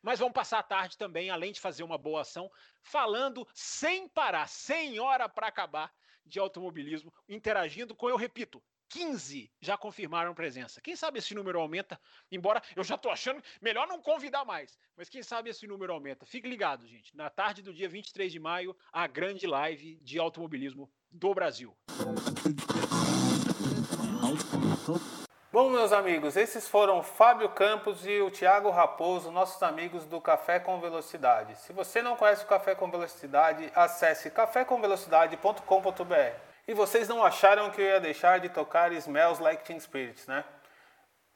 Mas 0.03 0.19
vamos 0.19 0.35
passar 0.35 0.59
a 0.59 0.63
tarde 0.63 0.99
também, 0.99 1.31
além 1.31 1.51
de 1.51 1.61
fazer 1.61 1.83
uma 1.83 1.97
boa 1.97 2.21
ação, 2.21 2.51
falando 2.83 3.49
sem 3.55 4.07
parar, 4.07 4.47
sem 4.47 5.01
hora 5.01 5.27
para 5.27 5.47
acabar 5.47 5.91
de 6.27 6.39
automobilismo, 6.39 7.11
interagindo 7.27 7.97
com, 7.97 8.11
eu 8.11 8.17
repito, 8.17 8.63
15 8.91 9.51
já 9.61 9.79
confirmaram 9.79 10.35
presença. 10.35 10.81
Quem 10.81 10.97
sabe 10.97 11.21
esse 11.21 11.33
número 11.35 11.61
aumenta, 11.61 12.01
embora 12.31 12.63
eu 12.77 12.85
já 12.85 12.97
estou 12.97 13.11
achando 13.11 13.43
melhor 13.61 13.87
não 13.87 14.03
convidar 14.03 14.45
mais, 14.45 14.79
mas 14.97 15.09
quem 15.09 15.23
sabe 15.23 15.51
esse 15.51 15.67
número 15.67 15.93
aumenta. 15.93 16.27
Fique 16.27 16.49
ligado, 16.49 16.87
gente. 16.87 17.17
Na 17.17 17.31
tarde 17.31 17.63
do 17.63 17.73
dia 17.73 17.89
23 17.89 18.31
de 18.31 18.39
maio, 18.39 18.77
a 18.93 19.07
grande 19.07 19.47
live 19.47 19.99
de 20.03 20.19
automobilismo 20.19 20.93
do 21.11 21.33
Brasil. 21.33 21.75
Bom, 25.53 25.71
meus 25.71 25.93
amigos, 25.93 26.37
esses 26.37 26.69
foram 26.69 27.03
Fábio 27.03 27.49
Campos 27.49 28.07
e 28.07 28.21
o 28.21 28.31
Thiago 28.31 28.71
Raposo, 28.71 29.33
nossos 29.33 29.61
amigos 29.63 30.05
do 30.05 30.21
Café 30.21 30.61
com 30.61 30.79
Velocidade. 30.81 31.59
Se 31.59 31.73
você 31.73 32.03
não 32.03 32.17
conhece 32.17 32.45
o 32.45 32.49
Café 32.49 32.75
com 32.75 32.91
Velocidade, 32.91 33.71
acesse 33.75 34.31
cafécomvelocidade.com.br. 34.31 36.50
E 36.71 36.73
vocês 36.73 37.09
não 37.09 37.25
acharam 37.25 37.69
que 37.69 37.81
eu 37.81 37.85
ia 37.85 37.99
deixar 37.99 38.39
de 38.39 38.49
tocar 38.49 38.93
Smells 38.93 39.43
Like 39.43 39.65
Teen 39.65 39.81
Spirits, 39.81 40.29
né? 40.29 40.45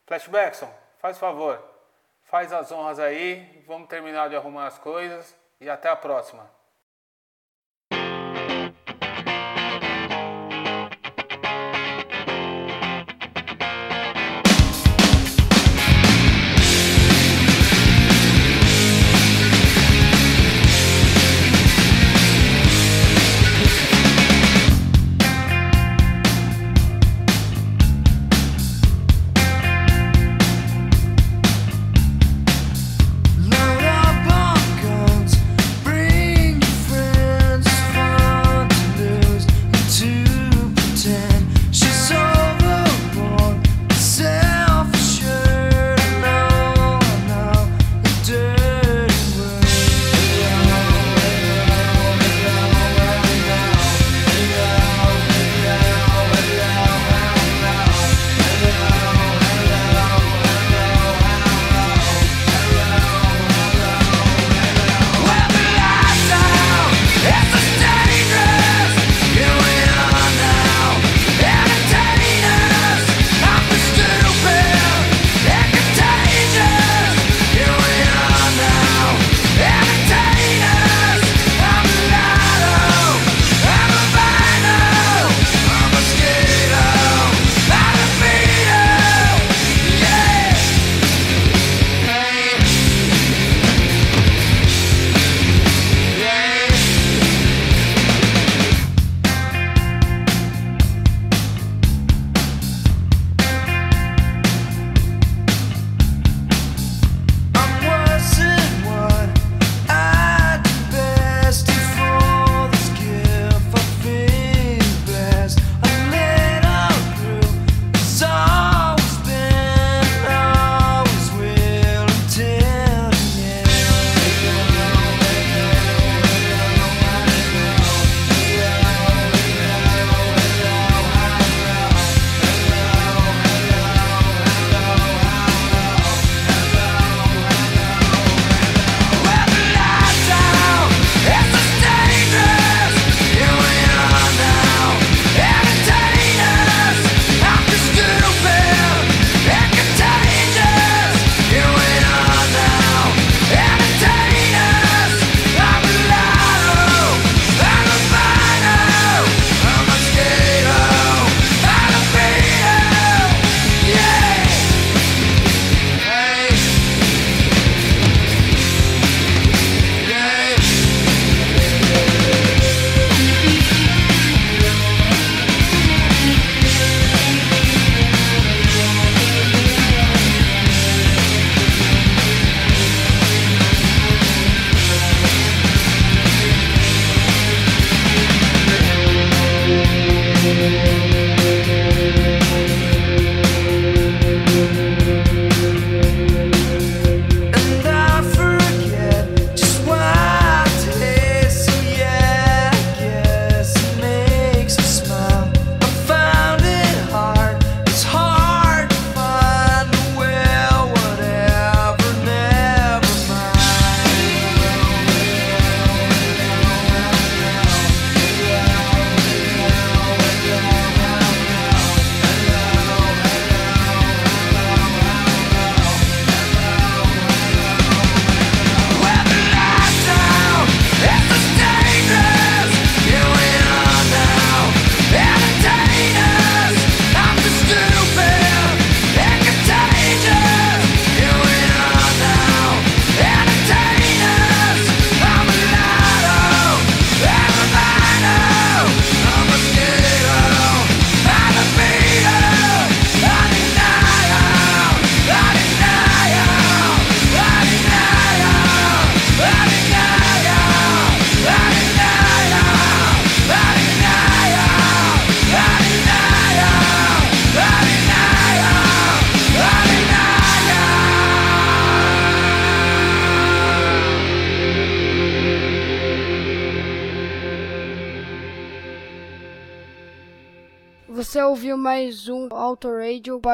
Flashbackson, 0.07 0.73
faz 1.01 1.19
favor, 1.19 1.61
faz 2.23 2.53
as 2.53 2.71
honras 2.71 3.01
aí, 3.01 3.65
vamos 3.67 3.89
terminar 3.89 4.29
de 4.29 4.37
arrumar 4.37 4.69
as 4.69 4.79
coisas 4.79 5.37
e 5.61 5.69
até 5.69 5.89
a 5.89 5.97
próxima. 5.97 6.49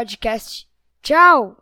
Podcast. 0.01 0.65
Tchau! 1.03 1.57